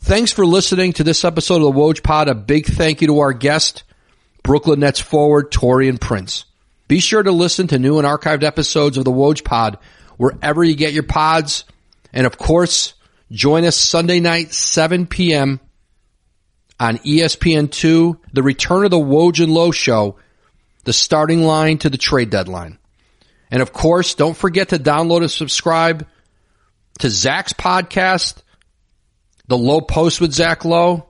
Thanks 0.00 0.32
for 0.32 0.44
listening 0.44 0.92
to 0.94 1.04
this 1.04 1.24
episode 1.24 1.56
of 1.56 1.74
the 1.74 1.80
Woj 1.80 2.02
Pod. 2.02 2.28
A 2.28 2.34
big 2.34 2.66
thank 2.66 3.00
you 3.00 3.06
to 3.08 3.20
our 3.20 3.32
guest, 3.32 3.84
Brooklyn 4.42 4.80
Nets 4.80 5.00
forward 5.00 5.50
Taurean 5.50 5.98
Prince. 5.98 6.44
Be 6.88 7.00
sure 7.00 7.22
to 7.22 7.32
listen 7.32 7.68
to 7.68 7.78
new 7.78 7.98
and 7.98 8.06
archived 8.06 8.42
episodes 8.42 8.98
of 8.98 9.06
the 9.06 9.10
Woj 9.10 9.44
Pod 9.44 9.78
wherever 10.16 10.62
you 10.62 10.74
get 10.74 10.92
your 10.92 11.02
pods. 11.02 11.64
And 12.12 12.26
of 12.26 12.38
course, 12.38 12.94
join 13.30 13.64
us 13.64 13.76
Sunday 13.76 14.20
night, 14.20 14.52
7 14.52 15.06
p.m. 15.06 15.60
on 16.78 16.98
ESPN2, 16.98 18.18
the 18.32 18.42
return 18.42 18.84
of 18.84 18.90
the 18.90 18.98
Woj 18.98 19.42
and 19.42 19.52
Lowe 19.52 19.70
show, 19.70 20.16
the 20.84 20.92
starting 20.92 21.42
line 21.42 21.78
to 21.78 21.90
the 21.90 21.98
trade 21.98 22.30
deadline. 22.30 22.78
And 23.50 23.62
of 23.62 23.72
course, 23.72 24.14
don't 24.14 24.36
forget 24.36 24.70
to 24.70 24.78
download 24.78 25.20
and 25.20 25.30
subscribe 25.30 26.06
to 27.00 27.10
Zach's 27.10 27.52
podcast, 27.52 28.42
The 29.48 29.58
Low 29.58 29.80
Post 29.80 30.20
with 30.20 30.32
Zach 30.32 30.64
Lowe, 30.64 31.08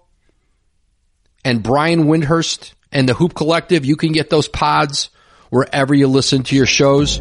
and 1.44 1.62
Brian 1.62 2.04
Windhorst 2.04 2.72
and 2.90 3.08
the 3.08 3.14
Hoop 3.14 3.34
Collective. 3.34 3.84
You 3.84 3.96
can 3.96 4.12
get 4.12 4.30
those 4.30 4.48
pods 4.48 5.10
wherever 5.50 5.94
you 5.94 6.08
listen 6.08 6.42
to 6.44 6.56
your 6.56 6.66
shows. 6.66 7.20